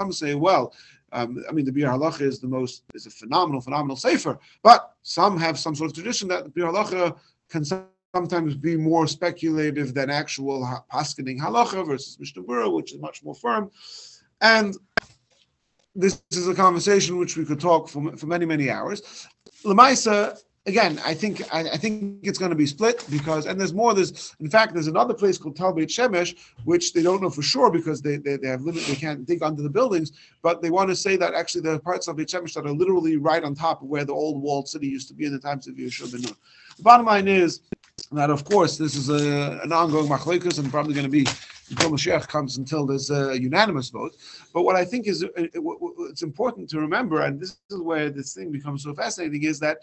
[0.00, 0.72] some say, well,
[1.12, 4.94] um, I mean, the Biur Halacha is the most is a phenomenal, phenomenal sefer, but
[5.02, 7.18] some have some sort of tradition that the Biur Halacha
[7.50, 7.62] can
[8.14, 13.22] sometimes be more speculative than actual ha- paskening halacha versus Mishnah Berurah, which is much
[13.22, 13.70] more firm,
[14.40, 14.78] and
[15.94, 19.26] this is a conversation which we could talk for, for many, many hours.
[19.62, 23.74] Lamaisa, again, I think I, I, think it's going to be split because, and there's
[23.74, 23.94] more.
[23.94, 27.70] There's in fact there's another place called Talbeit Shemesh, which they don't know for sure
[27.70, 28.84] because they, they, they have limit.
[28.86, 31.78] They can't dig under the buildings, but they want to say that actually there are
[31.78, 34.68] parts of Beit Shemesh that are literally right on top of where the old walled
[34.68, 36.22] city used to be in the times of Yeshua ben.
[36.22, 37.60] The bottom line is
[38.12, 41.26] that of course this is a, an ongoing machlokes and probably going to be
[41.70, 44.16] until Mashiach comes until there's a unanimous vote.
[44.52, 48.10] But what I think is uh, uh, it's important to remember, and this is where
[48.10, 49.78] this thing becomes so fascinating, is that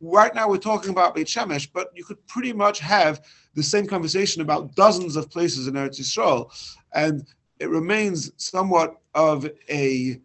[0.00, 3.86] right now we're talking about Beit Shemesh, but you could pretty much have the same
[3.86, 6.50] conversation about dozens of places in Eretz Yisrael,
[6.94, 7.26] and
[7.58, 10.20] it remains somewhat of a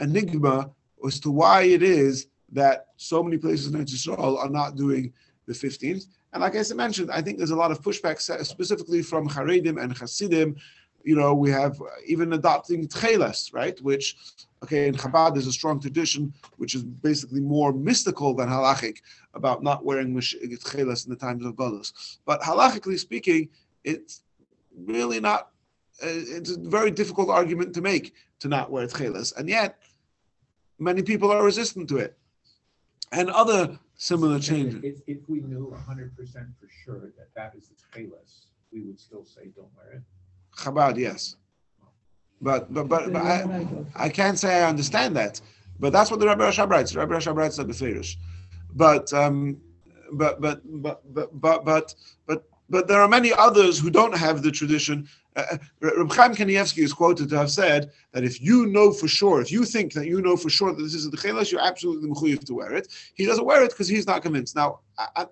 [0.00, 0.70] enigma
[1.06, 5.12] as to why it is that so many places in Eretz Yisrael are not doing
[5.46, 6.06] the 15th.
[6.32, 9.96] And like I mentioned, I think there's a lot of pushback specifically from Haredim and
[9.96, 10.56] Hasidim.
[11.04, 13.80] You know, we have even adopting Tcheles, right?
[13.80, 14.16] Which,
[14.62, 18.98] okay, in Chabad there's a strong tradition, which is basically more mystical than halachic
[19.32, 22.18] about not wearing Tcheles in the times of Golus.
[22.26, 23.48] But halachically speaking,
[23.84, 24.22] it's
[24.76, 25.50] really not,
[26.02, 29.34] uh, it's a very difficult argument to make to not wear Tcheles.
[29.36, 29.78] And yet,
[30.78, 32.18] many people are resistant to it.
[33.12, 34.80] And other similar changes.
[34.82, 38.80] If, if we knew a hundred percent for sure that that is the Tcheles, we
[38.80, 40.02] would still say don't wear it.
[40.56, 41.36] Chabad, yes.
[42.40, 45.40] But but but, but I, I can't say I understand that.
[45.80, 46.94] But that's what the Rabbi Rashab writes.
[46.94, 48.16] Rabbi Rashab writes that the Firish.
[48.74, 49.60] But um,
[50.12, 51.94] but but but but but
[52.26, 55.08] but but there are many others who don't have the tradition
[55.38, 59.40] uh, Reb Chaim Kanievsky is quoted to have said that if you know for sure,
[59.40, 62.08] if you think that you know for sure that this is the Tcheles, you're absolutely
[62.08, 62.88] mechuyev to wear it.
[63.14, 64.56] He doesn't wear it because he's not convinced.
[64.56, 65.26] Now, I, I,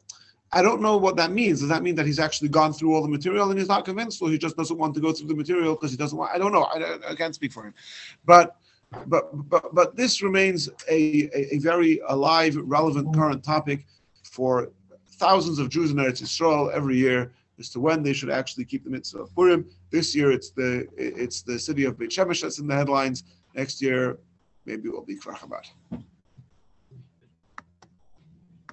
[0.52, 1.60] I, don't know what that means.
[1.60, 4.22] Does that mean that he's actually gone through all the material and he's not convinced,
[4.22, 6.30] or he just doesn't want to go through the material because he doesn't want?
[6.32, 6.64] I don't know.
[6.64, 7.74] I, I can't speak for him,
[8.24, 8.56] but.
[9.08, 13.84] But, but but this remains a, a, a very alive, relevant, current topic
[14.22, 14.70] for
[15.14, 18.84] thousands of Jews in Eretz Yisrael every year as to when they should actually keep
[18.84, 19.66] the mitzvah of Purim.
[19.90, 23.24] This year, it's the it's the city of Beit Shemesh that's in the headlines.
[23.54, 24.18] Next year,
[24.64, 26.02] maybe it will be Kfar Chabad.